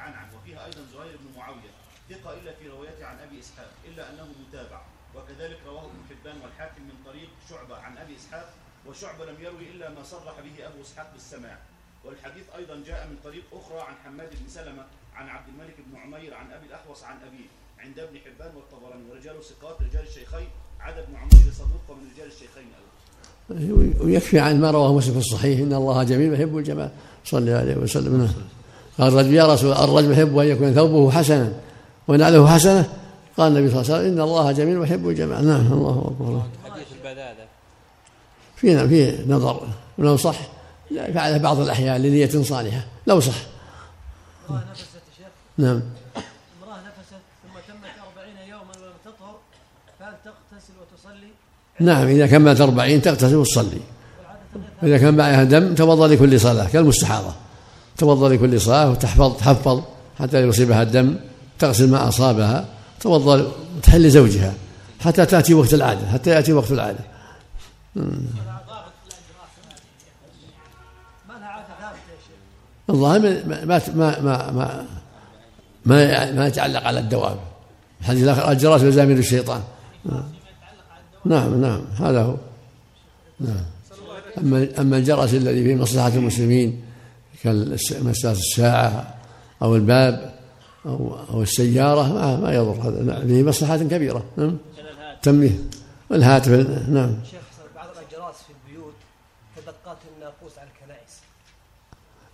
أيضا 0.66 0.82
زهير 0.94 1.18
بن 1.18 1.38
معاوية. 1.38 1.72
ثقة 2.10 2.34
إلا 2.34 2.52
في 2.60 2.68
روايته 2.68 3.06
عن 3.06 3.18
أبي 3.20 3.40
إسحاق 3.40 3.72
إلا 3.88 4.14
أنه 4.14 4.28
متابع. 4.48 4.82
وكذلك 5.16 5.60
رواه 5.68 5.86
ابن 5.86 6.00
حبان 6.10 6.38
والحاكم 6.42 6.82
من 6.82 6.96
طريق 7.06 7.30
شعبة 7.50 7.78
عن 7.78 7.98
أبي 7.98 8.16
إسحاق 8.16 8.54
وشعبة 8.88 9.25
لم 9.25 9.36
يروي 9.42 9.72
إلا 9.72 9.90
ما 9.90 10.04
صرح 10.04 10.36
به 10.40 10.68
أبو 10.68 10.82
إسحاق 10.82 11.14
بالسماع. 11.14 11.58
والحديث 12.04 12.44
أيضا 12.56 12.84
جاء 12.88 13.08
من 13.08 13.18
طريق 13.24 13.44
أخرى 13.54 13.82
عن 13.82 13.96
حماد 14.06 14.30
بن 14.30 14.48
سلمة 14.48 14.86
عن 15.16 15.30
عبد 15.30 15.48
الملك 15.48 15.75
بن 15.88 15.98
عمير 15.98 16.34
عن 16.34 16.52
أبي 16.52 16.66
الأحوص 16.66 17.04
عن 17.04 17.16
أبيه. 17.28 17.50
عند 17.86 18.00
ابن 18.00 18.18
حبان 18.25 18.56
والطبراني 18.56 19.04
ورجال 19.12 19.36
ثقات 19.44 19.75
رجال 19.82 20.08
الشيخين 20.08 20.48
عدا 20.80 21.00
ابن 21.00 21.15
عمير 21.15 21.54
صدوق 21.54 21.82
ومن 21.89 22.10
رجال 22.15 22.27
الشيخين 22.27 22.68
أيضا. 23.51 24.04
ويكفي 24.04 24.39
عن 24.39 24.62
ما 24.62 24.72
رواه 24.72 24.94
مسلم 24.94 25.13
في 25.13 25.20
الصحيح 25.20 25.60
إن 25.60 25.74
الله 25.74 26.04
جميل 26.04 26.34
يحب 26.34 26.58
الجمال 26.58 26.89
صلى 27.25 27.39
الله 27.39 27.58
عليه 27.58 27.75
وسلم. 27.75 28.18
نعم. 28.18 28.34
قال 28.98 29.13
الرجل 29.13 29.34
يا 29.34 29.54
رسول 29.54 29.74
الرجل 29.74 30.12
يحب 30.12 30.38
أن 30.38 30.48
يكون 30.48 30.74
ثوبه 30.74 31.12
حسنا 31.12 31.54
ونعله 32.08 32.48
حسنة؟ 32.48 32.94
قال 33.38 33.58
النبي 33.58 33.72
صلى 33.72 33.82
الله 33.82 33.94
عليه 33.94 34.04
وسلم 34.04 34.13
إن 34.13 34.22
الله 34.22 34.51
جميل 34.51 34.77
ويحب 34.77 35.10
الجمال 35.10 35.48
نعم. 35.48 35.74
الله 35.74 36.12
أكبر. 36.12 36.42
حديث 36.72 36.88
البذاذة. 36.92 37.46
في 38.56 38.88
في 38.89 39.32
نظر. 39.32 39.68
ولو 39.98 40.18
صح 40.18 40.39
لا 40.92 41.12
فعل 41.12 41.39
بعض 41.39 41.60
الأحيان 41.60 42.01
لنية 42.01 42.44
صالحة. 42.44 42.86
لو 43.08 43.20
صح. 43.20 43.36
نعم 45.58 45.82
امرأة 46.63 46.80
نفست 46.88 47.22
ثم 47.44 47.56
تمت 47.68 47.96
أربعين 48.08 48.50
يوما 48.50 48.74
ولم 48.82 48.94
تطهر 49.06 49.36
فهل 50.00 50.13
تغتسل 50.25 50.74
نعم 51.79 52.08
إذا 52.08 52.27
كملت 52.27 52.62
أربعين 52.62 53.01
تغتسل 53.01 53.36
وتصلي. 53.36 53.82
إذا 54.84 54.98
كان 54.98 55.17
معها 55.17 55.44
دم 55.44 55.75
توضأ 55.75 56.08
لكل 56.08 56.39
صلاة 56.39 56.67
كالمستحاضة. 56.67 57.34
توضأ 57.98 58.29
لكل 58.29 58.62
صلاة 58.62 58.89
وتحفظ 58.89 59.38
تحفظ 59.38 59.82
حتى 60.20 60.41
يصيبها 60.41 60.82
الدم 60.82 61.15
تغسل 61.60 61.89
ما 61.89 62.08
أصابها 62.08 62.65
توضأ 63.00 63.51
وتحل 63.77 64.01
لزوجها 64.01 64.53
حتى 65.00 65.25
تأتي 65.25 65.53
وقت 65.53 65.74
العادة 65.74 66.08
حتى 66.08 66.29
يأتي 66.29 66.53
وقت 66.53 66.72
العادة. 66.72 67.00
الظاهر 72.89 73.20
ما 73.20 73.65
ما 73.65 73.82
ما 73.96 74.22
ما 74.22 74.86
ما, 75.86 76.32
ما, 76.32 76.48
يتعلق 76.48 76.84
على 76.84 77.00
الدواب 77.00 77.38
الحديث 78.01 78.24
الآخر 78.24 78.51
الجراس 78.51 78.84
وزامل 78.84 79.17
الشيطان. 79.17 79.62
نعم 81.25 81.62
نعم 81.62 81.82
هذا 82.00 82.22
هو. 82.22 82.36
نعم. 83.39 83.65
أما 84.38 84.67
أما 84.79 84.98
الجرس 84.98 85.34
الذي 85.34 85.63
فيه 85.63 85.75
مصلحة 85.75 86.08
المسلمين 86.08 86.82
كمسألة 87.44 88.32
الساعة 88.32 89.15
أو 89.62 89.75
الباب 89.75 90.36
أو 90.86 91.17
أو 91.29 91.41
السيارة 91.41 92.13
ما 92.13 92.38
ما 92.38 92.53
يضر 92.53 92.89
هذا. 92.89 93.03
نعم 93.03 93.27
فيه 93.27 93.44
مصلحة 93.44 93.77
كبيرة. 93.77 94.24
نعم. 94.38 94.58
تنبيه. 95.22 95.60
والهاتف 96.10 96.51
نعم. 96.89 97.15
شيخ 97.32 97.39
بعض 97.75 97.88
الأجراس 97.88 98.36
في 98.36 98.53
البيوت 98.70 98.94
كدقات 99.55 99.98
الناقوس 100.15 100.58
على 100.58 100.70
الكنائس. 100.70 101.13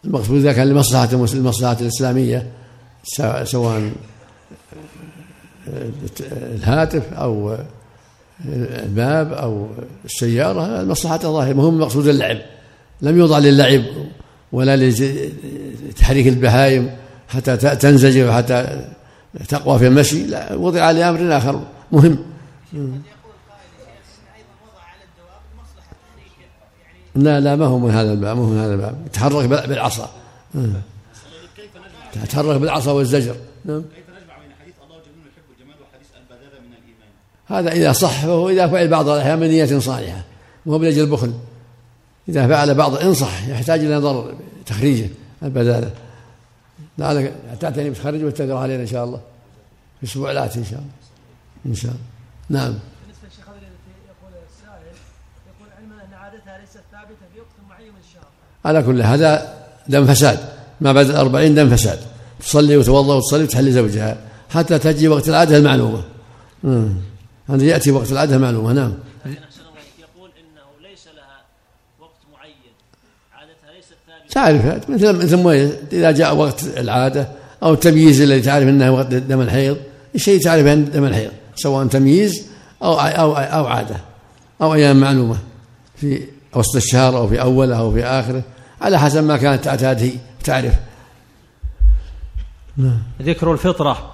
المقصود 0.05 0.38
إذا 0.38 0.53
كان 0.53 0.67
لمصلحة 0.67 1.10
المصلحة 1.13 1.77
الإسلامية 1.81 2.51
سواء 3.03 3.43
سواء 3.43 3.91
الهاتف 6.31 7.13
أو 7.13 7.57
الباب 8.45 9.33
أو 9.33 9.67
السيارة 10.05 10.81
المصلحة 10.81 11.17
ظاهرة 11.17 11.53
مهم 11.53 11.79
مقصود 11.79 12.07
اللعب. 12.07 12.38
لم 13.01 13.17
يوضع 13.17 13.38
للعب 13.38 13.83
ولا 14.51 14.75
لتحريك 14.77 16.27
البهائم 16.27 16.95
حتى 17.29 17.57
تنزجر 17.57 18.29
وحتى 18.29 18.86
تقوى 19.48 19.79
في 19.79 19.88
المشي 19.88 20.24
لا 20.25 20.55
وضع 20.55 20.91
لأمر 20.91 21.38
آخر. 21.38 21.62
مهم. 21.91 22.17
لا 27.15 27.39
لا 27.39 27.55
ما 27.55 27.65
هو 27.65 27.79
من 27.79 27.91
هذا 27.91 28.12
الباب 28.13 28.38
ما 28.38 28.43
هو 28.43 28.48
من 28.50 28.57
هذا 28.60 28.74
الباب. 28.74 28.95
يتحرك 29.05 29.45
بال- 29.45 29.67
بالعصا. 29.67 30.10
يتحرك 32.24 32.55
بالعصا 32.62 32.91
والزجر. 32.91 33.36
نعم 33.65 33.81
كيف 33.81 34.05
نجمع 34.10 34.38
بين 34.38 34.51
حديث 34.62 34.74
الله 34.86 34.95
جميل 34.98 35.27
يحب 35.27 35.43
الجمال 35.60 35.75
وحديث 35.81 36.07
البذاذه 36.17 36.60
من 36.62 36.74
الايمان 36.74 37.10
هذا 37.51 37.72
إذا 37.72 37.91
صح 37.91 38.25
فهو 38.25 38.50
إذا 38.50 38.67
فعل 38.67 38.88
بعض 38.88 39.10
الأحيان 39.10 39.39
من 39.39 39.48
نية 39.48 39.79
صالحة 39.79 40.22
وهو 40.65 40.79
بلجل 40.79 41.03
البخل. 41.03 41.34
إذا 42.29 42.48
فعل 42.48 42.75
بعض 42.75 42.96
إن 42.96 43.13
صح 43.13 43.48
يحتاج 43.48 43.79
إلى 43.79 43.96
نظر 43.96 44.34
تخريجه. 44.65 45.10
البذالة 45.43 45.91
لعلك 46.98 47.34
تعتني 47.60 47.89
بتخرج 47.89 48.24
وتقرأ 48.24 48.60
علينا 48.60 48.81
إن 48.81 48.88
شاء 48.88 49.03
الله. 49.03 49.20
في 50.00 50.05
أسبوع 50.05 50.31
الآتي 50.31 50.60
إن 50.60 50.65
شاء 50.65 50.79
الله. 50.79 50.91
إن 51.65 51.75
شاء 51.75 51.91
الله. 51.91 52.03
نعم. 52.62 52.74
بالنسبة 52.74 53.27
للشيخ 53.27 53.50
هذا 53.50 53.58
يقول 53.58 54.34
السائل 54.50 54.96
يقول 55.48 55.70
علما 55.77 56.03
أن 56.03 56.13
عادتها 56.13 56.58
ليست 56.62 56.84
ثابتة 56.91 57.25
في 57.34 57.39
وقت 57.39 57.70
معين 57.70 57.88
من 57.88 58.00
الشهر 58.10 58.27
على 58.65 58.84
كل 58.84 59.01
هذا 59.01 59.58
دم 59.88 60.05
فساد. 60.05 60.39
ما 60.81 60.93
بعد 60.93 61.05
الأربعين 61.05 61.55
دم 61.55 61.70
فساد. 61.70 62.00
تصلي 62.39 62.77
وتوضأ 62.77 63.15
وتصلي 63.15 63.43
وتحلي 63.43 63.72
زوجها 63.72 64.17
حتى 64.50 64.79
تجي 64.79 65.08
وقت 65.08 65.29
العادة 65.29 65.58
المعلومة. 65.58 66.03
مم. 66.63 67.11
هذا 67.51 67.63
يأتي 67.63 67.91
وقت 67.91 68.12
العادة 68.12 68.36
المعلومة 68.36 68.74
نعم. 68.74 68.93
لكن 69.25 69.43
أحسن 69.43 69.62
الله 69.62 69.81
يقول 70.00 70.29
إنه 70.39 70.89
ليس 70.89 71.08
لها 71.08 71.41
وقت 72.00 72.20
معين. 72.34 72.53
عادتها 73.34 73.75
ليست 73.75 73.96
ثابتة. 74.08 74.34
تعرف 74.34 74.89
مثل 74.89 75.43
مثل 75.43 75.74
إذا 75.93 76.12
جاء 76.12 76.36
وقت 76.36 76.63
العادة 76.63 77.27
أو 77.63 77.74
التمييز 77.74 78.22
الذي 78.22 78.41
تعرف 78.41 78.67
إنه 78.67 78.91
وقت 78.91 79.08
دم 79.08 79.41
الحيض 79.41 79.77
الشيء 80.15 80.41
تعرف 80.41 80.65
انه 80.65 80.89
دم 80.89 81.05
الحيض 81.05 81.31
سواء 81.55 81.88
تمييز 81.88 82.48
أو 82.84 82.93
أو 82.93 83.34
أو 83.36 83.65
عادة 83.65 83.96
أو 84.62 84.74
أيام 84.74 85.00
معلومة 85.00 85.38
في 85.96 86.27
وسط 86.55 86.75
الشهر 86.75 87.17
أو 87.17 87.27
في 87.27 87.41
أوله 87.41 87.79
أو 87.79 87.91
في 87.93 88.05
آخره 88.05 88.43
على 88.81 89.00
حسب 89.00 89.24
ما 89.24 89.38
كانت 89.38 89.63
تعتاد 89.63 90.01
هي 90.01 90.12
تعرف 90.43 90.74
ذكر 93.22 93.53
الفطرة. 93.53 94.13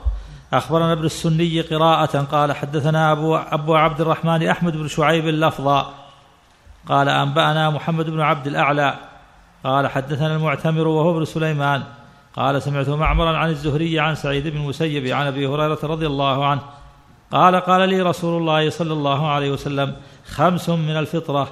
أخبرنا 0.54 0.94
ابن 0.94 1.06
السني 1.06 1.62
قراءة 1.62 2.18
قال 2.20 2.54
حدثنا 2.54 3.12
أبو, 3.12 3.36
أبو 3.36 3.75
عبد 3.75 4.01
الرحمن 4.01 4.48
أحمد 4.48 4.77
بن 4.77 4.88
شعيب 4.88 5.25
لفظا 5.25 5.94
قال 6.89 7.10
أنبأنا 7.10 7.70
محمد 7.70 8.10
بن 8.10 8.22
عبد 8.22 8.48
الأعلى. 8.48 8.94
قال 9.63 9.88
حدثنا 9.88 10.36
المعتمر 10.36 10.88
وهو 10.88 11.12
ابن 11.12 11.25
سليمان. 11.25 11.84
قال 12.36 12.62
سمعت 12.62 12.89
معمرا 12.89 13.38
عن 13.38 13.50
الزهري 13.50 14.00
عن 14.00 14.16
سعيد 14.16 14.48
بن 14.48 14.58
المسيب 14.58 15.08
عن 15.08 15.27
أبي 15.27 15.48
هريرة 15.48 15.80
رضي 15.84 16.08
الله 16.08 16.46
عنه. 16.46 16.62
قال 17.32 17.56
قال 17.56 17.89
لي 17.89 18.01
رسول 18.01 18.42
الله 18.42 18.70
صلى 18.70 18.94
الله 18.94 19.32
عليه 19.32 19.51
وسلم 19.51 19.96
خمس 20.27 20.70
من 20.70 20.98
الفطرة. 20.98 21.48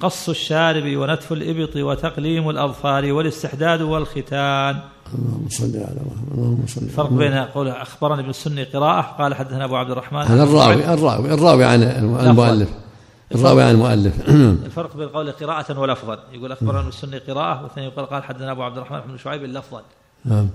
قص 0.00 0.28
الشارب 0.28 0.96
ونتف 0.96 1.32
الإبط 1.32 1.76
وتقليم 1.76 2.50
الأظفار 2.50 3.12
والاستحداد 3.12 3.82
والختان. 3.82 4.80
اللهم 5.14 5.48
صل 5.50 5.76
على 5.76 6.00
محمد 6.06 6.32
اللهم 6.32 6.64
صل 6.66 6.82
الفرق 6.82 7.12
بين 7.12 7.34
قول 7.34 7.68
أخبرني 7.68 8.20
ابن 8.20 8.30
السني 8.30 8.64
قراءة 8.64 9.00
قال 9.00 9.34
حدثنا 9.34 9.64
أبو 9.64 9.76
عبد 9.76 9.90
الرحمن 9.90 10.20
هذا 10.20 10.42
الراوي 10.42 10.94
الراوي 10.94 11.34
الراوي 11.34 11.64
عن 11.64 11.82
المؤلف. 11.82 12.68
الراوي 13.34 13.62
عن 13.62 13.70
المؤلف. 13.70 14.28
الفرق 14.66 14.96
بين 14.96 15.08
قوله 15.08 15.32
قراءة 15.32 15.78
ولفظا 15.78 16.18
يقول 16.32 16.52
أخبرنا 16.52 16.80
ابن 16.80 16.88
السني 16.88 17.18
قراءة 17.18 17.62
والثاني 17.62 17.86
يقول 17.86 18.06
قال 18.06 18.22
حدثنا 18.24 18.52
أبو 18.52 18.62
عبد 18.62 18.76
الرحمن 18.76 19.00
بن 19.00 19.18
شعيب 19.18 19.42
لفظا. 19.42 19.82
نعم. 20.24 20.48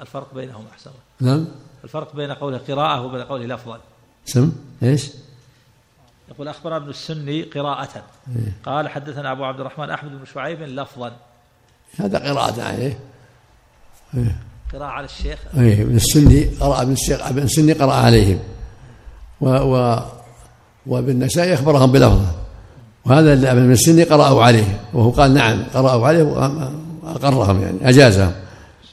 الفرق 0.00 0.34
بينهم 0.34 0.64
أحسن 0.72 0.90
نعم. 1.20 1.44
الفرق 1.84 2.16
بين 2.16 2.32
قوله 2.32 2.60
قراءة 2.68 3.02
وبين 3.02 3.22
قوله 3.22 3.46
لفظا. 3.46 3.78
سم 4.24 4.52
إيش؟ 4.82 5.10
يقول 6.34 6.48
أخبرنا 6.48 6.76
ابن 6.76 6.88
السني 6.88 7.42
قراءة. 7.42 8.02
إيه. 8.36 8.52
قال 8.64 8.88
حدثنا 8.88 9.32
أبو 9.32 9.44
عبد 9.44 9.60
الرحمن 9.60 9.90
أحمد 9.90 10.10
بن 10.10 10.24
شعيب 10.34 10.62
لفظا. 10.62 11.12
هذا 11.96 12.18
قراءة 12.18 12.62
عليه 12.62 12.98
قراءة 14.72 14.84
على 14.84 15.04
الشيخ. 15.04 15.38
اي 15.58 15.82
ابن 15.82 15.96
السني 15.96 16.44
قرأ 16.44 16.82
ابن 16.82 16.92
الشيخ 16.92 17.26
ابن 17.26 17.42
السني 17.42 17.72
قرأ 17.72 17.92
عليهم. 17.92 18.38
و 19.40 19.48
و 19.48 20.02
وابن 20.86 21.10
النسائي 21.10 21.54
أخبرهم 21.54 21.92
بلفظه. 21.92 22.32
وهذا 23.04 23.32
اللي 23.32 23.52
ابن 23.52 23.70
السني 23.70 24.02
قرأوا 24.02 24.44
عليه. 24.44 24.80
وهو 24.92 25.10
قال 25.10 25.34
نعم 25.34 25.64
قرأوا 25.74 26.06
عليه 26.06 26.22
واقرهم 26.22 27.62
يعني 27.62 27.88
أجازهم. 27.88 28.32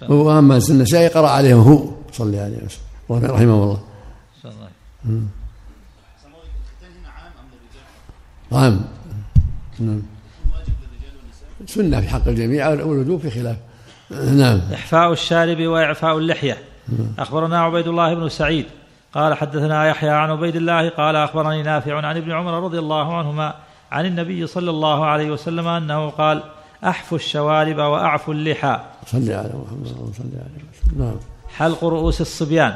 وأما 0.09 0.57
النسائي 0.69 1.07
قرأ 1.07 1.29
عليهم 1.29 1.59
هو 1.59 1.89
صلى 2.11 2.39
عليه 2.39 2.57
وسلم 2.57 3.31
رحمه 3.31 3.63
الله 3.63 3.81
صلى 4.43 4.51
الله 4.51 4.69
عليه 5.05 5.21
سماوي 6.23 6.43
الختان 6.43 6.91
هنا 6.99 7.09
عام 7.09 7.31
ام 7.39 7.49
نعم. 8.51 8.79
والنساء؟ 9.79 10.01
سنة 11.65 12.01
في 12.01 12.09
حق 12.09 12.27
الجميع 12.27 12.69
والوجوب 12.69 13.21
في 13.21 13.29
خلاف. 13.29 13.57
نعم. 14.11 14.61
إحفاء 14.73 15.11
الشارب 15.11 15.61
وإعفاء 15.61 16.17
اللحية. 16.17 16.57
أخبرنا 17.19 17.59
عبيد 17.59 17.87
الله 17.87 18.13
بن 18.13 18.29
سعيد 18.29 18.65
قال 19.13 19.33
حدثنا 19.33 19.87
يحيى 19.87 20.09
عن 20.09 20.29
عبيد 20.29 20.55
الله 20.55 20.89
قال 20.89 21.15
أخبرني 21.15 21.63
نافع 21.63 22.07
عن 22.07 22.17
ابن 22.17 22.31
عمر 22.31 22.63
رضي 22.63 22.79
الله 22.79 23.17
عنهما 23.17 23.55
عن 23.91 24.05
النبي 24.05 24.47
صلى 24.47 24.69
الله 24.69 25.05
عليه 25.05 25.31
وسلم 25.31 25.67
أنه 25.67 26.09
قال 26.09 26.43
أحفوا 26.83 27.17
الشوارب 27.17 27.77
وأعفوا 27.77 28.33
اللحى. 28.33 28.79
صلي 29.05 29.33
على 29.33 29.49
محمد 29.49 29.87
صلى 29.87 30.25
عليه 30.33 30.63
وسلم 30.71 31.05
نعم. 31.05 31.15
حلق 31.57 31.83
رؤوس 31.83 32.21
الصبيان. 32.21 32.75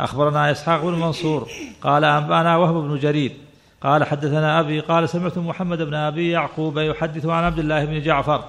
أخبرنا 0.00 0.52
إسحاق 0.52 0.82
بن 0.82 0.94
منصور 0.94 1.48
قال 1.82 2.04
أنبأنا 2.04 2.56
وهب 2.56 2.74
بن 2.74 2.98
جرير 2.98 3.32
قال 3.82 4.04
حدثنا 4.04 4.60
أبي 4.60 4.80
قال 4.80 5.08
سمعت 5.08 5.38
محمد 5.38 5.82
بن 5.82 5.94
أبي 5.94 6.30
يعقوب 6.30 6.78
يحدث 6.78 7.26
عن 7.26 7.44
عبد 7.44 7.58
الله 7.58 7.84
بن 7.84 8.00
جعفر 8.00 8.44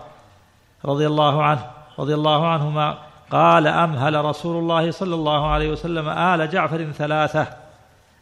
رضي 0.86 1.08
الله 1.08 1.44
عنه 1.44 1.66
رضي 2.00 2.14
الله 2.14 2.48
عنهما 2.48 2.98
قال 3.32 3.68
أمهل 3.68 4.26
رسول 4.26 4.58
الله 4.58 4.92
صلى 4.92 5.16
الله 5.16 5.48
عليه 5.48 5.72
وسلم 5.72 6.10
آل 6.10 6.50
جعفر 6.50 6.92
ثلاثة 6.92 7.48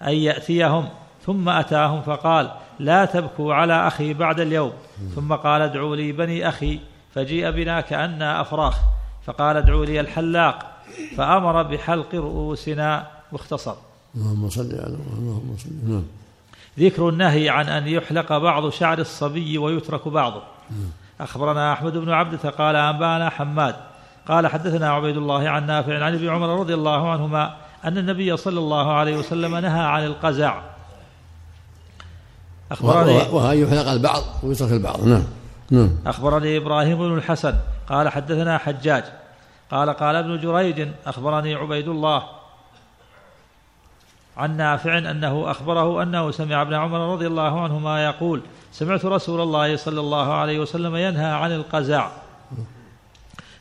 أن 0.02 0.14
يأتيهم 0.14 0.90
ثم 1.26 1.50
أتاهم 1.50 2.02
فقال 2.02 2.52
لا 2.80 3.06
تبكوا 3.06 3.54
على 3.54 3.88
أخي 3.88 4.14
بعد 4.14 4.40
اليوم. 4.40 4.72
ثم 5.16 5.34
قال 5.34 5.62
ادعوا 5.62 5.96
لي 5.96 6.12
بني 6.12 6.50
أخي 6.50 6.80
فجيء 7.14 7.52
بنا 7.52 7.82
كأنا 7.82 8.42
أفراخ. 8.42 8.80
فقال 9.26 9.58
ادعوا 9.58 9.86
لي 9.86 10.00
الحلاق. 10.00 10.72
فأمر 11.18 11.64
بحلق 11.64 12.16
رؤوسنا 12.16 13.08
واختصر. 13.32 13.76
اللهم 14.16 14.50
صل 14.50 14.72
على 14.72 14.98
اللهم 15.18 15.56
صل 15.58 15.70
نعم. 15.92 16.04
ذكر 16.80 17.10
النهي 17.10 17.50
عن 17.50 17.70
أن 17.70 17.88
يحلق 17.88 18.38
بعض 18.38 18.70
شعر 18.70 19.00
الصبي 19.00 19.58
ويترك 19.58 20.08
بعضه. 20.08 20.42
أخبرنا 21.22 21.74
أحمد 21.74 21.98
بن 21.98 22.10
عبدة 22.10 22.50
قال 22.50 22.76
أنبأنا 22.76 23.30
حماد. 23.30 23.76
قال 24.28 24.48
حدثنا 24.48 24.90
عبيد 24.92 25.18
الله 25.18 25.50
عن 25.50 25.66
نافع 25.66 26.04
عن 26.04 26.14
ابن 26.14 26.30
عمر 26.30 26.60
رضي 26.60 26.74
الله 26.74 27.12
عنهما 27.12 27.56
أن 27.86 27.98
النبي 27.98 28.38
صلى 28.38 28.60
الله 28.60 28.94
عليه 28.94 29.18
وسلم 29.18 29.56
نهى 29.56 29.84
عن 29.84 30.06
القزع. 30.06 30.62
أخبرني 32.72 33.18
وهي 33.32 33.62
يحلق 33.62 33.92
البعض 33.92 34.24
ويترك 34.44 34.72
البعض. 34.72 35.08
نعم. 35.08 35.24
نعم. 35.72 35.90
أخبرني 36.06 36.58
إبراهيم 36.58 36.98
بن 36.98 37.18
الحسن 37.18 37.54
قال 37.90 38.10
حدثنا 38.10 38.58
حجاج. 38.58 39.04
قال 39.72 39.90
قال 39.90 40.16
ابن 40.16 40.42
جريج 40.42 40.88
أخبرني 41.06 41.56
عبيد 41.56 41.88
الله 41.88 42.24
عن 44.38 44.58
نافع 44.58 44.98
أنه 44.98 45.52
أخبره 45.52 46.04
أنه 46.04 46.32
سمع 46.32 46.62
ابن 46.62 46.74
عمر 46.74 47.14
رضي 47.14 47.28
الله 47.28 47.62
عنهما 47.62 48.06
يقول 48.06 48.42
سمعت 48.72 49.06
رسول 49.06 49.42
الله 49.42 49.76
صلى 49.76 50.00
الله 50.00 50.34
عليه 50.34 50.60
وسلم 50.60 50.96
ينهى 50.96 51.32
عن 51.32 51.52
القزع. 51.52 52.10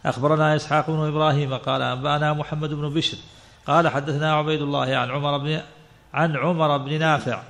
أخبرنا 0.07 0.57
إسحاق 0.57 0.91
بن 0.91 1.09
إبراهيم 1.09 1.55
قال 1.55 1.83
أنبأنا 1.83 2.33
محمد 2.33 2.75
بن 2.75 2.95
بشر 2.95 3.17
قال 3.67 3.89
حدثنا 3.89 4.35
عبيد 4.35 4.63
الله 4.63 4.97
عن 4.97 5.11
عمر 5.11 5.39
بن 5.39 5.61
عن 6.15 6.37
عمر 6.37 6.77
بن 6.77 6.99
نافع 6.99 7.43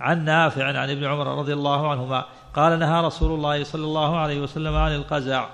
عن 0.00 0.24
نافع 0.24 0.64
عن 0.64 0.90
ابن 0.90 1.04
عمر 1.04 1.38
رضي 1.38 1.52
الله 1.52 1.90
عنهما 1.90 2.24
قال 2.54 2.78
نهى 2.78 3.00
رسول 3.00 3.34
الله 3.34 3.64
صلى 3.64 3.84
الله 3.84 4.18
عليه 4.18 4.40
وسلم 4.40 4.76
عن 4.76 4.94
القزع. 4.94 5.46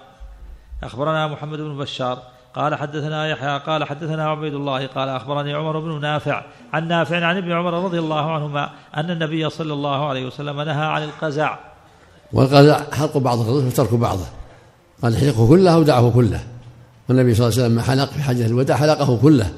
أخبرنا 0.83 1.26
محمد 1.26 1.59
بن 1.59 1.79
بشار 1.79 2.22
قال 2.54 2.74
حدثنا 2.74 3.28
يحيى 3.28 3.58
قال 3.58 3.84
حدثنا 3.84 4.30
عبيد 4.30 4.54
الله 4.54 4.87
قال 4.87 5.08
أخبرني 5.08 5.54
عمر 5.54 5.78
بن 5.78 6.00
نافع 6.00 6.44
عن 6.72 6.88
نافع 6.88 7.26
عن 7.26 7.37
ابن 7.37 7.52
عمر 7.52 7.84
رضي 7.84 7.98
الله 7.98 8.32
عنهما 8.32 8.70
أن 8.96 9.11
النبي 9.11 9.50
صلى 9.50 9.72
الله 9.72 10.08
عليه 10.08 10.26
وسلم 10.26 10.61
نهى 10.61 10.87
عن 10.87 11.02
القزع. 11.02 11.58
والقزع 12.32 12.80
حلق 12.92 13.18
بعض 13.18 13.40
الرؤوس 13.40 13.64
وترك 13.64 13.94
بعضه. 13.94 14.26
قال 15.02 15.16
احلقه 15.16 15.48
كله 15.48 15.74
أو 15.74 15.82
دعه 15.82 16.11
كله. 16.11 16.40
والنبي 17.08 17.34
صلى 17.34 17.48
الله 17.48 17.58
عليه 17.58 17.66
وسلم 17.66 17.80
حلق 17.80 18.11
في 18.11 18.22
حجة 18.22 18.46
الوداع 18.46 18.76
حلقه 18.76 19.18
كله. 19.22 19.52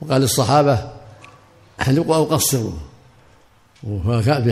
وقال 0.00 0.20
للصحابه 0.20 0.78
احلقوا 1.80 2.16
أو 2.16 2.24
قصروا. 2.24 2.72
وكان 3.84 4.42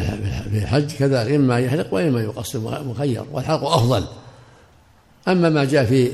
في 0.50 0.58
الحج 0.58 0.92
كذلك 0.92 1.32
إما 1.32 1.58
يحلق 1.58 1.94
وإما 1.94 2.20
يقصر 2.20 2.84
مخير 2.84 3.24
والحلق 3.32 3.64
أفضل. 3.64 4.04
أما 5.28 5.50
ما 5.50 5.64
جاء 5.64 5.84
في 5.84 6.10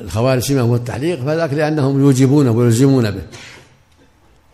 الخوارج 0.00 0.42
فيما 0.42 0.60
هو 0.60 0.74
التحليق 0.74 1.20
فذاك 1.20 1.52
لأنهم 1.52 2.00
يوجبونه 2.00 2.50
ويلزمون 2.50 3.10
به. 3.10 3.22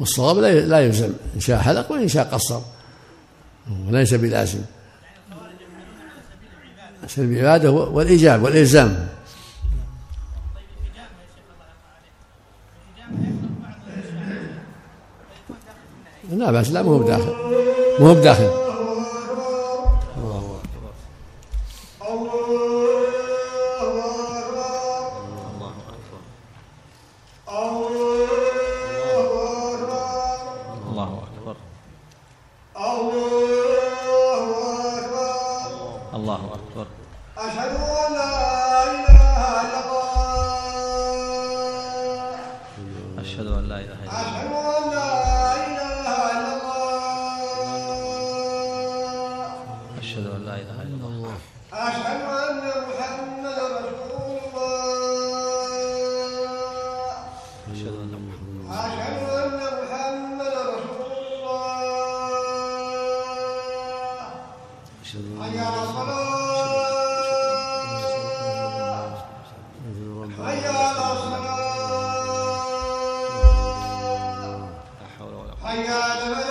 والصواب 0.01 0.39
لا 0.39 0.81
يلزم. 0.81 1.13
إن 1.35 1.41
شاء 1.41 1.59
حلق 1.59 1.93
وإن 1.93 2.09
شاء 2.09 2.25
قصر. 2.25 2.61
وليس 3.89 4.15
بلازم. 4.15 4.61
سبيل 7.07 7.39
العبادة 7.39 7.71
والإيجاب 7.71 8.43
والإلزام. 8.43 9.09
لا 16.33 16.51
بأس 16.51 16.71
لا 16.71 16.83
مو 16.83 16.99
بداخل. 16.99 17.35
مو 18.01 18.15
بداخل. 18.15 18.70
I 75.71 75.85
got 75.85 76.47
a 76.47 76.50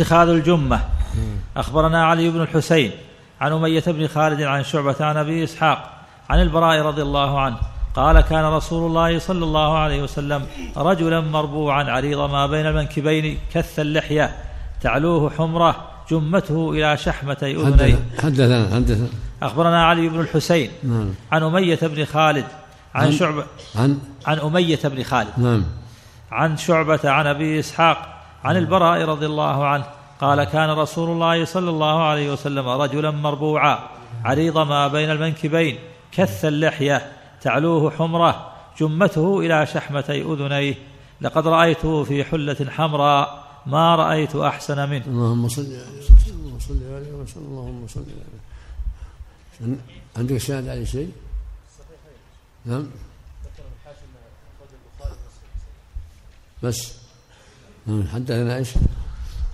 اتخاذ 0.00 0.28
الجمة. 0.28 0.80
أخبرنا 1.56 2.04
علي 2.06 2.30
بن 2.30 2.40
الحسين 2.42 2.90
عن 3.40 3.52
أمية 3.52 3.82
بن 3.86 4.06
خالد 4.06 4.42
عن 4.42 4.64
شعبة 4.64 4.96
عن 5.00 5.16
أبي 5.16 5.44
إسحاق 5.44 5.90
عن 6.30 6.42
البراء 6.42 6.82
رضي 6.82 7.02
الله 7.02 7.40
عنه 7.40 7.56
قال 7.94 8.20
كان 8.20 8.44
رسول 8.44 8.86
الله 8.86 9.18
صلى 9.18 9.44
الله 9.44 9.78
عليه 9.78 10.02
وسلم 10.02 10.46
رجلا 10.76 11.20
مربوعا 11.20 11.84
عريض 11.84 12.18
ما 12.30 12.46
بين 12.46 12.66
المنكبين 12.66 13.38
كث 13.54 13.80
اللحية 13.80 14.36
تعلوه 14.82 15.30
حمرة 15.30 15.76
جمته 16.10 16.70
إلى 16.72 16.96
شحمتي 16.96 17.56
أذنيه. 17.56 17.98
حدثنا 18.22 18.74
حدثنا 18.74 19.06
أخبرنا 19.42 19.84
علي 19.86 20.08
بن 20.08 20.20
الحسين 20.20 20.70
نعم. 20.84 21.10
عن 21.32 21.42
أمية 21.42 21.78
بن 21.82 22.04
خالد 22.04 22.44
عن 22.94 23.04
عن- 23.06 23.12
شعبة 23.12 23.44
عن 23.76 23.98
عن 24.26 24.38
أمية 24.38 24.78
بن 24.84 25.02
خالد 25.02 25.28
نعم. 25.38 25.64
عن 26.32 26.56
شعبة 26.56 27.00
عن 27.04 27.26
أبي 27.26 27.60
إسحاق 27.60 28.19
عن 28.44 28.56
البراء 28.56 29.04
رضي 29.04 29.26
الله 29.26 29.66
عنه 29.66 29.84
قال 30.20 30.44
كان 30.44 30.70
رسول 30.70 31.10
الله 31.10 31.44
صلى 31.44 31.70
الله 31.70 32.02
عليه 32.02 32.32
وسلم 32.32 32.68
رجلا 32.68 33.10
مربوعا 33.10 33.78
عريض 34.24 34.58
ما 34.58 34.88
بين 34.88 35.10
المنكبين 35.10 35.78
كث 36.12 36.44
اللحية 36.44 37.12
تعلوه 37.42 37.90
حمرة 37.90 38.52
جمته 38.78 39.40
إلى 39.40 39.66
شحمتي 39.66 40.22
أذنيه 40.22 40.74
لقد 41.20 41.46
رأيته 41.46 42.04
في 42.04 42.24
حلة 42.24 42.66
حمراء 42.70 43.44
ما 43.66 43.96
رأيت 43.96 44.36
أحسن 44.36 44.90
منه. 44.90 45.06
اللهم 45.06 45.48
صل 45.48 45.62
عليه 45.62 45.80
اللهم 46.30 46.58
صل 46.58 46.80
عليه 46.94 47.12
وسلم. 47.12 47.44
اللهم 47.44 47.86
صل 47.88 48.04
عليه 49.60 49.76
عندك 50.16 50.36
شاهد 50.36 50.68
على 50.68 50.86
شيء؟ 50.86 51.12
نعم. 52.66 52.86
بس. 56.62 56.99
حدثنا 58.14 58.56
إيش؟ 58.56 58.68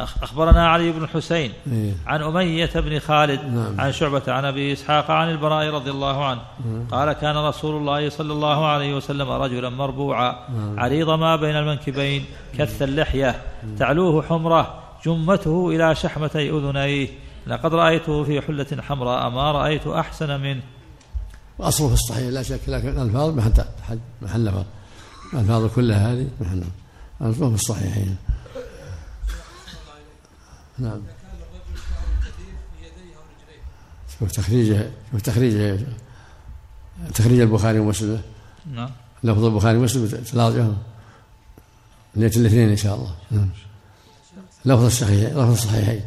أخ- 0.01 0.23
أخبرنا 0.23 0.69
علي 0.69 0.93
بن 0.93 1.09
حسين 1.09 1.53
إيه. 1.73 1.93
عن 2.07 2.23
أمية 2.23 2.71
بن 2.75 2.99
خالد 2.99 3.41
نعم. 3.45 3.81
عن 3.81 3.93
شعبة 3.93 4.23
عن 4.29 4.45
أبي 4.45 4.73
إسحاق 4.73 5.11
عن 5.11 5.31
البراء 5.31 5.71
رضي 5.71 5.91
الله 5.91 6.25
عنه. 6.25 6.41
قال 6.91 7.13
كان 7.13 7.37
رسول 7.37 7.77
الله 7.77 8.09
صلى 8.11 8.33
الله 8.33 8.67
عليه 8.67 8.97
وسلم 8.97 9.31
رجلا 9.31 9.69
مربوعا 9.71 10.37
عريض 10.79 11.11
ما 11.11 11.37
بين 11.37 11.57
المنكبين 11.57 12.25
كث 12.59 12.83
اللحية. 12.83 13.43
تعلوه 13.79 14.23
حمرة 14.23 14.83
جمته 15.07 15.71
إلى 15.71 15.95
شحمتي 15.95 16.51
أذنيه. 16.51 17.09
لقد 17.47 17.75
رأيته 17.75 18.25
في 18.25 18.41
حلة 18.41 18.83
حمراء 18.83 19.31
ما 19.31 19.53
رأيت 19.53 19.87
أحسن 19.87 20.41
منه. 20.41 20.63
وأصله 21.59 21.89
في 21.89 21.95
الصحيح 21.95 22.29
لا 22.29 22.43
شك 22.43 22.61
لكن 22.69 22.89
الألفاظ 22.89 23.37
محل 23.37 23.53
محل 24.23 24.65
الألفاظ 25.33 25.75
كلها 25.75 26.13
هذه 26.13 26.27
محلها 26.41 26.69
في 27.19 27.43
الصحيحين. 27.43 28.17
نعم. 30.79 31.03
شوف 34.19 34.33
تخريجه 34.33 34.91
شوف 35.13 35.23
تخريجه 35.23 35.87
تخريج 37.15 37.41
البخاري 37.41 37.79
ومسلم. 37.79 38.23
نعم. 38.73 38.91
لفظ 39.25 39.45
البخاري 39.45 39.79
ومسلم 39.79 40.25
تلاقيهم 40.25 40.79
ليله 42.15 42.37
الاثنين 42.37 42.69
إن 42.69 42.77
شاء 42.77 42.95
الله. 42.95 43.17
نعم. 43.31 43.51
لفظ 44.65 44.85
الصحيح 44.85 45.31
لفظ 45.31 45.51
الصحيحين. 45.51 46.05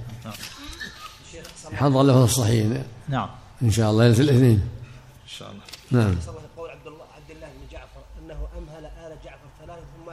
حضر 1.74 2.04
لفظ 2.04 2.24
الصحيحين 2.24 2.84
نعم. 3.08 3.30
إن 3.62 3.72
شاء 3.72 3.92
الله 3.92 4.08
ليلة 4.08 4.20
الاثنين. 4.20 4.60
إن 5.24 5.28
شاء 5.28 5.52
الله. 5.52 5.64
نعم 5.92 6.16
صلى 6.26 6.36
قول 6.58 6.70
عبد 6.70 6.88
الله 6.88 7.06
عبد 7.16 7.32
الله 7.32 7.48
بن 7.48 7.72
جعفر 7.72 8.02
انه 8.20 8.48
امهل 8.58 8.86
ال 8.86 9.18
جعفر 9.26 9.48
ثلاثة 9.60 9.82
ثم 9.82 10.12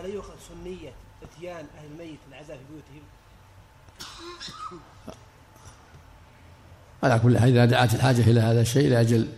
الا 0.00 0.08
يؤخذ 0.08 0.34
سنية 0.48 0.92
إتيان 1.22 1.66
أهل 1.78 1.86
الميت 1.92 2.18
العزاء 2.28 2.56
في 2.56 2.62
بيوتهم؟ 2.70 3.02
على 7.02 7.18
كل 7.18 7.38
حال 7.38 7.48
إذا 7.48 7.64
دعت 7.64 7.94
الحاجة 7.94 8.20
إلى 8.20 8.40
هذا 8.40 8.60
الشيء 8.60 8.90
لأجل 8.90 9.28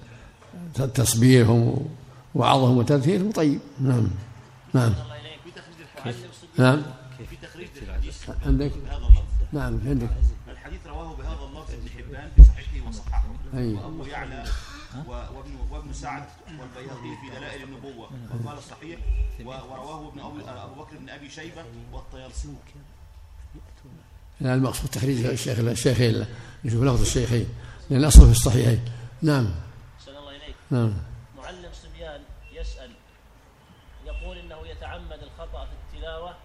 تصبيرهم 0.75 1.89
ووعظهم 2.35 2.77
وتذكيرهم 2.77 3.33
طيب. 3.33 3.61
نعم. 3.81 4.09
نعم. 4.75 4.95
نعم. 6.59 6.83
في 7.31 7.37
تخريج 7.43 7.69
الحديث 7.83 8.31
عندك؟ 8.47 8.73
نعم 9.53 9.81
عندك. 9.87 10.09
الحديث 10.49 10.87
رواه 10.87 11.17
بهذا 11.17 11.39
اللفظ 11.51 11.75
ابن 11.75 11.89
حبان 11.99 12.31
في 12.37 12.43
صحيحه 12.45 12.89
وصححه 12.89 13.25
وابو 13.55 14.05
يعلى 14.05 14.45
وابن 15.09 15.57
وابن 15.71 15.93
سعد 15.93 16.25
والبيهقي 16.49 17.17
في 17.21 17.39
دلائل 17.39 17.63
النبوة. 17.63 18.11
وقال 18.45 18.59
الصحيح 18.59 19.01
ورواه 19.45 20.09
ابن 20.09 20.21
أبي 20.21 20.51
أبو 20.51 20.83
بكر 20.83 20.97
بن 20.97 21.09
أبي 21.09 21.31
شيبة 21.31 21.65
والطيالسي 21.93 22.55
يعني 24.41 24.55
المقصود 24.55 24.91
تخريج 24.91 25.27
الشيخ 25.27 25.59
الشيخين 25.59 26.27
نشوف 26.65 26.83
لفظ 26.83 27.01
الشيخين 27.01 27.49
لأن 27.91 28.01
الأصل 28.01 28.27
في 28.27 28.31
الصحيحين 28.31 28.85
نعم. 29.23 29.55
أحسن 29.99 30.17
الله 30.17 30.31
إليك. 30.31 30.55
نعم. 30.71 30.93
معلم 31.37 31.73
صبيان 31.73 32.23
يسأل 32.53 32.91
يقول 34.07 34.39
إنه 34.39 34.67
يتعمد 34.67 35.23
الخطأ 35.23 35.65
في 35.65 35.73
التلاوة 35.73 36.37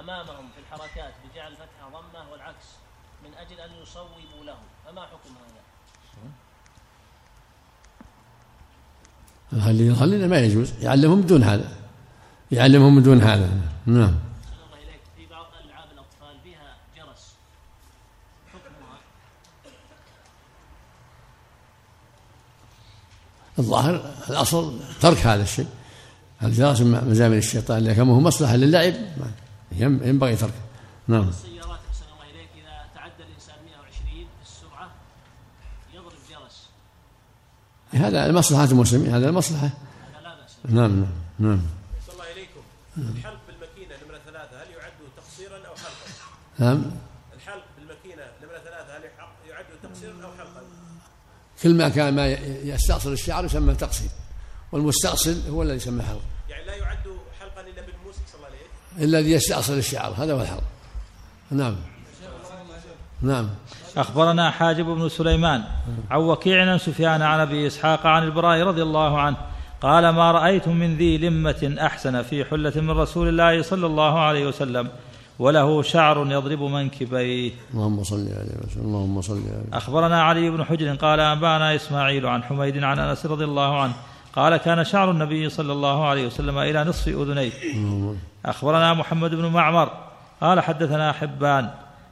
أمامهم 0.00 0.48
في 0.54 0.60
الحركات 0.60 1.14
بجعل 1.24 1.56
فتحة 1.56 1.88
ضمة 1.88 2.30
والعكس 2.32 2.66
من 3.24 3.34
أجل 3.34 3.60
أن 3.60 3.70
يصوبوا 3.82 4.44
له. 4.44 4.58
فما 4.86 5.06
حكم 5.06 5.30
هذا؟ 5.30 5.62
يظهر 9.56 10.06
لنا 10.06 10.26
ما 10.26 10.38
يجوز. 10.38 10.72
يعلمهم 10.82 11.20
بدون 11.20 11.42
هذا. 11.42 11.68
يعلمهم 12.52 13.00
بدون 13.00 13.20
هذا. 13.20 13.50
نعم. 13.86 14.14
الظاهر 23.58 24.14
الأصل 24.30 24.80
ترك 25.00 25.18
هذا 25.18 25.42
الشيء. 25.42 25.66
الجرس 26.42 26.80
من 26.80 27.10
مزامن 27.10 27.38
الشيطان 27.38 27.84
لكن 27.84 28.08
هو 28.08 28.20
مصلحة 28.20 28.56
للعب. 28.56 28.94
ينبغي 29.72 30.36
تركه. 30.36 30.52
نعم 31.08 31.28
السيارات 31.28 31.78
أحسن 31.90 32.04
الله 32.12 32.30
إليك 32.30 32.48
إذا 32.56 32.84
تعدى 32.94 33.22
الإنسان 33.28 33.54
120 33.64 34.26
في 34.26 34.42
السرعة 34.42 34.90
يضرب 35.94 36.12
جرس 36.30 36.68
هذا 37.94 38.26
المصلحة 38.26 38.64
المسلمين 38.64 39.14
هذا 39.14 39.28
المصلحة 39.28 39.70
نعم 40.68 41.00
نعم 41.00 41.06
نعم 41.38 41.60
إليكم 42.32 42.60
الحلق 42.98 43.40
بالماكينة 43.48 43.94
نمرة 44.06 44.18
ثلاثة 44.26 44.62
هل 44.62 44.70
يعد 44.76 44.92
تقصيرا 45.16 45.56
أو 45.56 45.74
حلقا؟ 45.74 46.06
نعم 46.58 46.82
الحلق 47.36 47.64
بالماكينة 47.78 48.22
نمرة 48.42 48.58
ثلاثة 48.58 48.96
هل 48.96 49.02
يعد 49.50 49.64
تقصيرا 49.82 50.12
أو 50.24 50.32
حلقا؟ 50.38 50.62
كل 51.62 51.74
ما 51.74 51.88
كان 51.88 52.14
ما 52.14 52.26
يستأصل 52.62 53.12
الشعر 53.12 53.44
يسمى 53.44 53.74
تقصير 53.74 54.08
والمستأصل 54.72 55.48
هو 55.48 55.62
الذي 55.62 55.76
يسمى 55.76 56.02
حلق 56.02 56.22
يعني 56.48 56.66
لا 56.66 56.74
يعد 56.74 56.98
حلقا 57.40 57.60
إلا 57.60 57.82
بالموسك 57.82 58.22
صلى 58.32 58.36
الله 58.36 58.46
عليه 58.46 59.04
الذي 59.04 59.30
يستأصل 59.32 59.78
الشعر 59.78 60.12
هذا 60.12 60.32
هو 60.32 60.42
الحلق 60.42 60.64
نعم 61.50 61.76
نعم. 63.22 63.48
أخبرنا 63.96 64.50
حاجب 64.50 64.86
بن 64.86 65.08
سليمان 65.08 65.62
عن 66.10 66.20
وكيع 66.20 66.70
عن 66.70 66.78
سفيان 66.78 67.22
عن 67.22 67.40
أبي 67.40 67.66
إسحاق 67.66 68.06
عن 68.06 68.22
البراء 68.22 68.62
رضي 68.62 68.82
الله 68.82 69.20
عنه 69.20 69.36
قال 69.82 70.08
ما 70.08 70.32
رأيت 70.32 70.68
من 70.68 70.96
ذي 70.96 71.18
لمة 71.18 71.76
أحسن 71.80 72.22
في 72.22 72.44
حلة 72.44 72.72
من 72.76 72.90
رسول 72.90 73.28
الله 73.28 73.62
صلى 73.62 73.86
الله 73.86 74.18
عليه 74.18 74.46
وسلم 74.46 74.88
وله 75.38 75.82
شعر 75.82 76.26
يضرب 76.30 76.62
منكبيه. 76.62 77.52
اللهم 77.74 78.04
صل 78.04 78.28
عليه 78.28 78.56
وسلم 78.66 78.84
اللهم 78.84 79.20
صل 79.20 79.32
عليه. 79.32 79.78
أخبرنا 79.78 80.22
علي 80.22 80.50
بن 80.50 80.64
حجر 80.64 80.94
قال 80.94 81.20
أنبأنا 81.20 81.74
إسماعيل 81.74 82.26
عن 82.26 82.42
حميد 82.42 82.84
عن 82.84 82.98
أنس 82.98 83.26
رضي 83.26 83.44
الله 83.44 83.80
عنه 83.80 83.92
قال 84.36 84.56
كان 84.56 84.84
شعر 84.84 85.10
النبي 85.10 85.48
صلى 85.48 85.72
الله 85.72 86.06
عليه 86.06 86.26
وسلم 86.26 86.58
إلى 86.58 86.84
نصف 86.84 87.08
أذنيه. 87.08 87.52
أخبرنا 88.46 88.94
محمد 88.94 89.34
بن 89.34 89.46
معمر 89.46 89.90
قال 90.40 90.60
حدثنا 90.60 91.12
حبان 91.12 91.70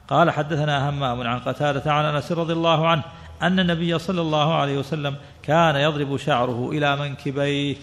قال 0.09 0.31
حدثنا 0.31 0.89
همام 0.89 1.21
عن 1.21 1.39
قتادة 1.39 1.91
عن 1.91 2.05
أنس 2.15 2.31
رضي 2.31 2.53
الله 2.53 2.87
عنه 2.87 3.03
أن 3.41 3.59
النبي 3.59 3.99
صلى 3.99 4.21
الله 4.21 4.53
عليه 4.53 4.77
وسلم 4.77 5.15
كان 5.43 5.75
يضرب 5.75 6.17
شعره 6.17 6.69
إلى 6.71 6.95
منكبيه. 6.95 7.75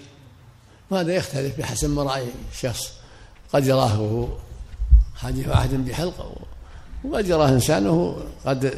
وهذا 0.91 1.13
يختلف 1.13 1.59
بحسب 1.59 1.91
ما 1.91 2.03
رأي 2.03 2.27
الشخص 2.53 2.93
قد 3.53 3.67
يراه 3.67 4.29
حديث 5.17 5.49
واحد 5.49 5.75
بحلقة 5.75 6.33
وقد 7.05 7.29
يراه 7.29 7.49
إنسان 7.49 7.87
وهو 7.87 8.17
قد 8.47 8.75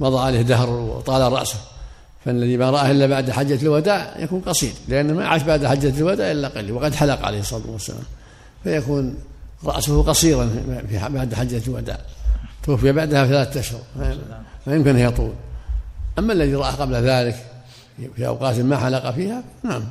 مضى 0.00 0.18
عليه 0.18 0.42
دهر 0.42 0.70
وطال 0.70 1.32
رأسه. 1.32 1.58
فالذي 2.24 2.56
ما 2.56 2.70
رآه 2.70 2.90
إلا 2.90 3.06
بعد 3.06 3.30
حجة 3.30 3.62
الوداع 3.62 4.18
يكون 4.18 4.40
قصير 4.40 4.72
لأنه 4.88 5.12
ما 5.12 5.28
عاش 5.28 5.42
بعد 5.42 5.66
حجة 5.66 5.98
الوداع 5.98 6.30
إلا 6.30 6.48
قليل 6.48 6.72
وقد 6.72 6.94
حلق 6.94 7.26
عليه 7.26 7.40
الصلاة 7.40 7.70
والسلام. 7.70 8.04
فيكون 8.64 9.18
رأسه 9.64 10.02
قصيرا 10.02 10.50
بعد 11.08 11.34
حجة 11.34 11.62
الوداع. 11.66 11.98
توفي 12.68 12.92
بعدها 12.92 13.24
بثلاثة 13.24 13.60
أشهر 13.60 13.80
ما 14.66 14.74
يمكن 14.74 14.90
أن 14.90 14.98
يطول. 14.98 15.32
أما 16.18 16.32
الذي 16.32 16.54
رآه 16.54 16.70
قبل 16.70 16.94
ذلك 16.94 17.36
في 18.16 18.26
أوقات 18.26 18.58
ما 18.58 18.76
حلق 18.76 19.10
فيها 19.10 19.42
نعم. 19.62 19.84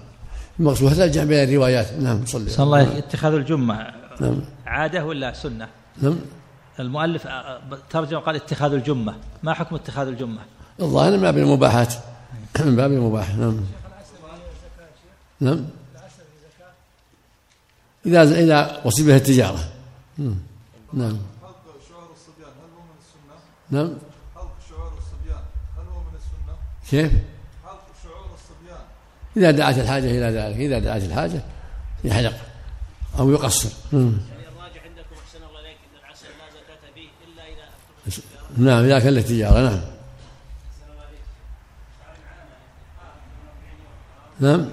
المقصود 0.60 0.92
هذا 0.92 1.06
الجمع 1.06 1.24
بين 1.24 1.50
الروايات. 1.50 1.94
نعم 1.94 2.26
صلي. 2.26 2.50
صلى 2.50 2.64
الله 2.64 2.78
عليه 2.78 2.98
اتخاذ 2.98 3.34
الجمة 3.34 3.88
نعم. 4.22 4.42
عادة 4.66 5.06
ولا 5.06 5.34
سنة؟ 5.34 5.68
نعم. 6.02 6.20
المؤلف 6.80 7.28
آه، 7.28 7.60
ترجم 7.90 8.20
قال 8.20 8.36
اتخاذ 8.36 8.74
الجمة. 8.74 9.16
ما 9.44 9.54
حكم 9.54 9.76
اتخاذ 9.76 10.08
الجمة؟ 10.08 10.42
الظاهر 10.80 11.12
من 11.12 11.22
باب 11.22 11.38
المباحات. 11.38 11.94
من 12.60 12.76
باب 12.76 12.92
المباح 12.92 13.36
نعم. 13.36 13.60
نعم. 15.40 15.66
إذا 18.06 18.22
إذا 18.22 18.82
بها 19.00 19.16
التجارة. 19.16 19.60
مم. 20.18 20.36
نعم 20.94 21.18
حلق 21.42 21.78
شعور 21.90 22.10
الصبيان 22.12 22.52
هل 22.62 22.70
هو 22.78 22.84
من 22.84 22.98
السنة؟ 23.00 23.36
نعم 23.70 23.94
حلق 24.36 24.56
شعور 24.70 24.92
الصبيان. 24.98 25.44
هل 25.78 25.86
هو 25.94 26.00
من 26.00 26.16
السنة؟ 26.16 26.58
كيف؟ 26.90 27.12
حلق 27.66 27.84
شعور 28.04 28.30
الصبيان. 28.34 28.84
إذا 29.38 29.52
دعت 29.52 29.78
الحاجة 29.78 30.06
إلى 30.06 30.40
ذلك 30.40 30.56
إذا 30.56 30.80
دعت 30.80 31.04
الحاجة 31.04 31.42
يحلق 32.04 32.36
أو 33.20 33.32
يقصر. 33.32 33.70
مم. 33.94 34.18
يعني 34.30 34.48
الراجح 34.48 34.84
عندكم 34.84 35.16
أحسن 35.26 35.44
الله 35.50 35.60
إليك 35.60 35.78
إن 35.92 36.00
العسل 36.06 36.26
لا 36.26 36.50
زكاة 36.50 36.92
به 36.96 37.10
إلا 37.28 37.44
إذا 37.44 37.70
اكتب 38.08 38.24
نعم 38.60 38.84
إذا 38.84 39.00
كان 39.00 39.18
التجارة 39.18 39.60
نعم. 39.60 39.82
نعم. 44.40 44.70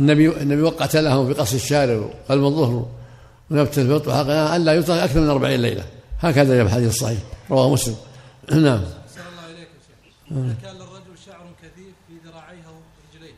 النبي 0.00 0.42
النبي 0.42 0.62
وقت 0.62 0.96
لهم 0.96 1.32
بقص 1.32 1.54
الشارع 1.54 1.96
وقلب 1.96 2.44
الظهر. 2.44 2.97
ونبت 3.50 3.78
الفطر 3.78 4.08
وحقنا 4.08 4.56
ألا 4.56 4.74
يطلق 4.74 4.94
أكثر 4.94 5.20
من 5.20 5.30
أربعين 5.30 5.62
ليلة. 5.62 5.84
هكذا 6.20 6.62
الحديث 6.62 6.88
الصحيح 6.88 7.18
رواه 7.50 7.72
مسلم. 7.72 7.96
نعم. 8.50 8.58
أحسن 8.58 9.20
الله 9.20 9.46
إليك 9.46 9.68
يا 9.68 9.80
شيخ. 9.86 10.38
إذا 10.38 10.54
كان 10.62 10.74
للرجل 10.74 11.18
شعر 11.26 11.46
كثيف 11.62 11.94
في 12.08 12.28
ذراعيه 12.28 12.64
ورجليه 12.68 13.34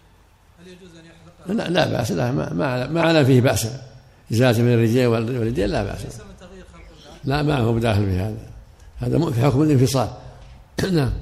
هل 0.60 0.66
يجوز 0.66 0.90
أن 0.96 1.04
يحلقها؟ 1.04 1.70
لا, 1.70 1.86
لا 1.86 1.98
بأس 1.98 2.12
لا 2.12 2.32
ما 2.32 2.52
ما 2.52 2.86
ما 2.86 3.02
على 3.02 3.24
فيه 3.24 3.40
بأس. 3.40 3.66
إزالة 4.32 4.62
من 4.62 4.74
الرجال 4.74 5.06
واليدين 5.06 5.66
لا 5.66 5.84
بأس. 5.84 6.04
ليس 6.04 6.14
من 6.14 6.36
تغيير 6.40 6.64
خلق 6.72 6.82
الله. 7.24 7.36
لا 7.36 7.42
ما 7.42 7.58
هو 7.58 7.72
بداخل 7.72 8.04
في 8.04 8.18
هذا. 8.18 8.36
هذا 8.98 9.18
مو 9.18 9.30
في 9.30 9.42
حكم 9.42 9.62
الانفصال. 9.62 10.08
نعم. 10.92 11.12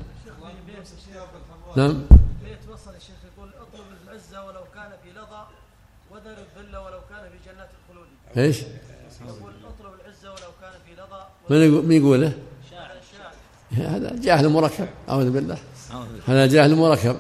نعم. 1.77 2.03
يتوصل 2.47 2.91
الشيخ 2.97 3.19
يقول 3.33 3.49
اطلب 3.49 3.87
العزة 4.05 4.45
ولو 4.47 4.65
كان 4.75 4.91
في 5.03 5.11
لظى 5.11 5.43
وذر 6.11 6.39
الذل 6.47 6.77
ولو 6.77 7.01
كان 7.11 7.31
في 7.31 7.39
جنات 7.47 7.69
الخلود. 7.79 8.09
إيش؟ 8.37 8.59
يقول 9.27 9.53
اطلب 9.71 9.93
العزة 10.01 10.29
ولو 10.31 10.53
كان 10.61 10.73
في 10.87 10.93
لظى 10.93 11.23
من 11.51 11.57
يقول 11.57 11.85
من 11.87 11.93
يقوله؟ 11.97 12.39
هذا 13.73 14.17
جاهل 14.23 14.49
مركب 14.49 14.89
أعوذ 15.09 15.31
بالله. 15.31 15.59
هذا 16.27 16.47
جاهل 16.47 16.75
مركب. 16.77 17.17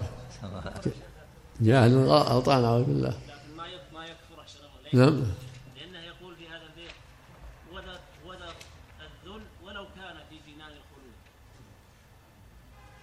جاهل 1.60 1.96
غلطان 2.08 2.64
أعوذ 2.64 2.84
بالله. 2.84 3.08
لكن 3.08 3.56
ما 3.56 3.66
يك- 3.66 3.80
ما 3.94 4.04
يكفر 4.04 4.40
احسن 4.40 4.58
الله 4.58 4.80
اليك 4.80 4.94
نعم 4.94 5.16
لأنه 5.76 5.98
يقول 6.06 6.36
في 6.36 6.48
هذا 6.48 6.62
البيت 6.70 6.94
وذر 7.72 7.98
وذر 8.26 8.54
الذل 9.00 9.42
ولو 9.64 9.84
كان 9.96 10.16
في 10.30 10.36
جنان 10.52 10.70
الخلود 10.78 11.14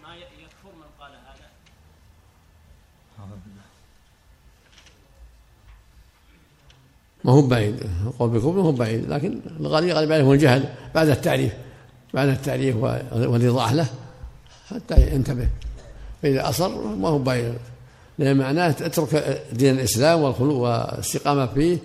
ما 0.03 0.15
ي- 0.15 0.43
يكفر 0.43 0.71
من 0.75 0.89
قال 0.99 1.11
هذا 1.11 1.47
ما 7.25 7.31
هو 7.31 7.41
بعيد 7.47 7.75
القول 8.05 8.29
بالكفر 8.29 8.51
ما 8.51 8.61
هو 8.61 8.71
بعيد 8.71 9.09
لكن 9.09 9.39
الغالي 9.59 9.93
غالب 9.93 10.11
عليه 10.11 10.23
هو 10.23 10.33
الجهل 10.33 10.63
بعد 10.95 11.09
التعريف 11.09 11.53
بعد 12.13 12.27
التعريف 12.27 12.75
والايضاح 12.75 13.73
له 13.73 13.87
حتى 14.69 15.15
ينتبه. 15.15 15.49
فإذا 16.21 16.49
أصر 16.49 16.95
ما 16.95 17.09
هو 17.09 17.19
بعيد. 17.19 17.53
لأن 18.19 18.37
معناه 18.37 18.69
اترك 18.69 19.41
دين 19.53 19.75
الإسلام 19.75 20.21
والخلو 20.21 20.59
والاستقامة 20.59 21.45
فيه 21.45 21.77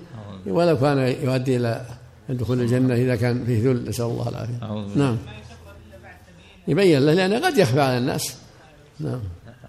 ولو 0.47 0.79
كان 0.79 0.99
يؤدي 0.99 1.57
إلى 1.57 1.85
دخول 2.29 2.61
الجنة 2.61 2.95
إذا 2.95 3.17
كان 3.17 3.45
فيه 3.45 3.71
ذل 3.71 3.89
نسأل 3.89 4.05
الله 4.05 4.29
العافية. 4.29 4.87
نعم. 4.97 5.19
يبين 6.69 7.07
له 7.07 7.15
لأنه 7.15 7.47
قد 7.47 7.59
يخفى 7.59 7.81
على 7.81 7.99
الناس. 7.99 8.37
نعم. 9.01 9.21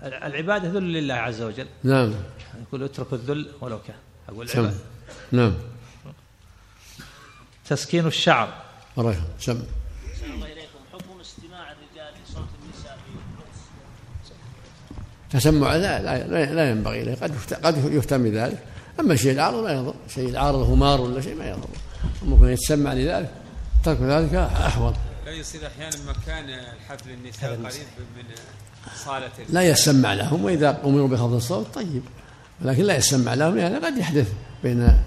العبادة 0.04 0.70
ذل 0.70 0.94
لله 0.94 1.14
عز 1.14 1.42
وجل. 1.42 1.66
نعم. 1.84 2.14
يقول 2.62 2.84
اتركوا 2.84 3.18
الذل 3.18 3.48
ولو 3.62 3.80
كان. 3.88 3.96
أقول 4.30 4.50
سم. 4.50 4.72
نعم. 5.32 5.54
تسكين 7.70 8.08
الشعر. 8.08 8.54
سم 9.40 9.62
الله 10.34 10.46
اليكم 10.46 10.80
حكم 10.94 11.20
استماع 11.22 11.72
الرجال 11.72 12.14
لصوت 12.24 12.48
النساء 12.64 12.98
في 13.06 13.12
القدس 13.14 13.62
تسمع 15.46 15.76
لا 15.76 16.02
لا, 16.02 16.28
لا, 16.28 16.54
لا 16.54 16.70
ينبغي 16.72 17.04
له 17.04 17.16
قد 17.22 17.36
قد 17.64 17.94
يهتم 17.94 18.24
بذلك. 18.24 18.64
أما 19.00 19.14
الشيء 19.14 19.32
العارض 19.32 19.64
ما 19.64 19.72
يضر. 19.72 19.94
شيء 20.16 20.30
العارض 20.30 20.60
همار 20.60 21.02
ولا 21.02 21.22
شيء 21.22 21.36
ما 21.36 21.50
يضر. 21.50 21.68
ممكن 22.24 22.48
يتسمع 22.50 22.94
لذلك 22.94 23.32
ترك 23.84 23.98
ذلك 24.02 24.34
أحوط. 24.36 24.94
لا 25.26 25.32
يصير 25.32 25.68
أحيانا 25.68 25.96
مكان 26.08 26.50
الحفل 26.50 27.10
النساء 27.10 27.50
قريب 27.52 27.66
من 28.18 28.24
صالة. 29.06 29.26
ال- 29.40 29.54
لا 29.54 29.62
يسمع 29.62 30.14
لهم 30.14 30.44
وإذا 30.46 30.82
أمروا 30.86 31.08
بخفض 31.08 31.34
الصوت 31.34 31.68
طيب. 31.74 32.04
ولكن 32.64 32.84
لا 32.84 32.96
يسمع 32.98 33.34
لهم 33.34 33.58
لأن 33.58 33.86
قد 33.86 33.98
يحدث 33.98 34.34
بين 34.64 34.98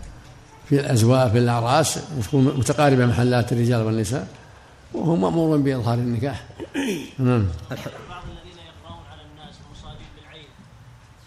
في 0.69 0.81
الازواج 0.81 1.31
في 1.31 1.39
الأعراس 1.39 1.99
تكون 2.23 2.45
متقاربة 2.45 3.07
محلات 3.07 3.53
الرجال 3.53 3.83
والنساء 3.83 4.29
وهو 4.95 5.17
مامور 5.17 5.57
بإظهار 5.57 5.99
النكاح. 5.99 6.45
نعم. 7.19 7.47
بعض 8.11 8.23
الذين 8.33 8.59
يقرؤون 8.59 9.05
على 9.11 9.21
الناس 9.31 9.55
مصابين 9.73 10.07
بالعين 10.17 10.47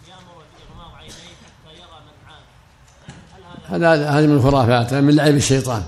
يامر 0.08 0.42
بإغماض 0.52 0.94
عينيه 0.98 1.34
حتى 1.44 1.70
يرى 1.74 1.98
من 2.06 2.16
عاد. 2.28 3.82
هذا 3.82 3.94
هذا 3.94 4.10
هذه 4.10 4.26
من 4.26 4.36
الخرافات 4.36 4.94
من 4.94 5.14
لعب 5.14 5.34
الشيطان. 5.34 5.82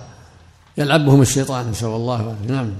يلعبهم 0.78 1.20
الشيطان 1.22 1.70
نسأل 1.70 1.88
الله. 1.88 2.20
العافية. 2.20 2.52
نعم. 2.52 2.72